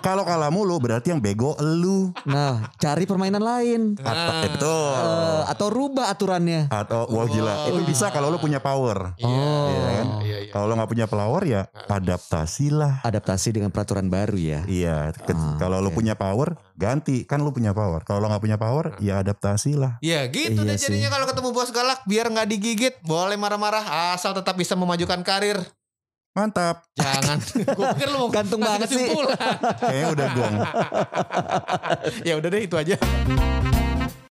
kalau 0.00 0.22
kalah 0.22 0.48
mulu 0.48 0.76
berarti 0.78 1.08
yang 1.08 1.18
bego 1.18 1.56
elu. 1.56 2.12
nah 2.24 2.68
cari 2.74 3.04
permainan 3.04 3.40
lain. 3.40 3.96
Atau 3.96 4.32
itu 4.46 4.76
Eh, 4.94 5.42
atau 5.46 5.66
rubah 5.68 6.08
aturannya. 6.08 6.68
atau 6.68 7.08
wah 7.08 7.24
gila, 7.24 7.66
itu 7.66 7.80
bisa 7.84 8.08
kalau 8.08 8.28
lu 8.28 8.38
punya 8.38 8.58
power. 8.58 9.16
Oh. 9.18 9.66
Iya 9.66 9.80
kan? 9.82 10.06
Iya, 10.20 10.36
iya. 10.40 10.50
Kalau 10.50 10.64
lu 10.66 10.74
nggak 10.74 10.90
punya 10.90 11.06
power 11.06 11.42
ya 11.42 11.60
adaptasilah. 12.14 13.02
Adaptasi 13.02 13.48
dengan 13.52 13.68
peraturan 13.68 14.06
baru 14.06 14.36
ya. 14.36 14.60
Iya, 14.64 14.96
Ah, 15.26 15.56
kalau 15.56 15.80
lu 15.80 15.88
oke. 15.88 15.96
punya 15.96 16.14
power, 16.14 16.54
ganti. 16.74 17.24
Kan 17.24 17.40
lu 17.40 17.50
punya 17.50 17.72
power. 17.72 18.00
Kalau 18.02 18.18
lu 18.18 18.28
nggak 18.28 18.40
punya 18.40 18.56
power, 18.56 18.96
ya 18.98 19.18
adaptasilah. 19.18 19.98
Ya 20.00 20.24
gitu 20.26 20.54
Iya 20.56 20.64
deh 20.64 20.76
sih. 20.76 20.88
jadinya 20.88 21.10
kalau 21.10 21.26
ketemu 21.26 21.48
bos 21.50 21.70
galak 21.70 22.00
biar 22.04 22.28
nggak 22.28 22.48
digigit 22.48 22.94
boleh 23.02 23.34
marah-marah 23.34 23.82
asal 24.12 24.30
tetap 24.32 24.53
bisa 24.54 24.74
memajukan 24.78 25.20
karir. 25.26 25.58
Mantap. 26.34 26.82
Jangan. 26.98 27.38
Gue 27.78 27.86
pikir 27.94 28.08
lu 28.10 28.26
mau 28.26 28.30
Gantung 28.30 28.58
banget 28.58 28.90
sih. 28.90 29.06
kesimpulan. 29.06 29.38
Kayaknya 29.78 30.06
udah 30.10 30.26
gong. 30.34 30.54
ya 32.28 32.34
udah 32.42 32.48
deh 32.50 32.62
itu 32.66 32.74
aja. 32.74 32.96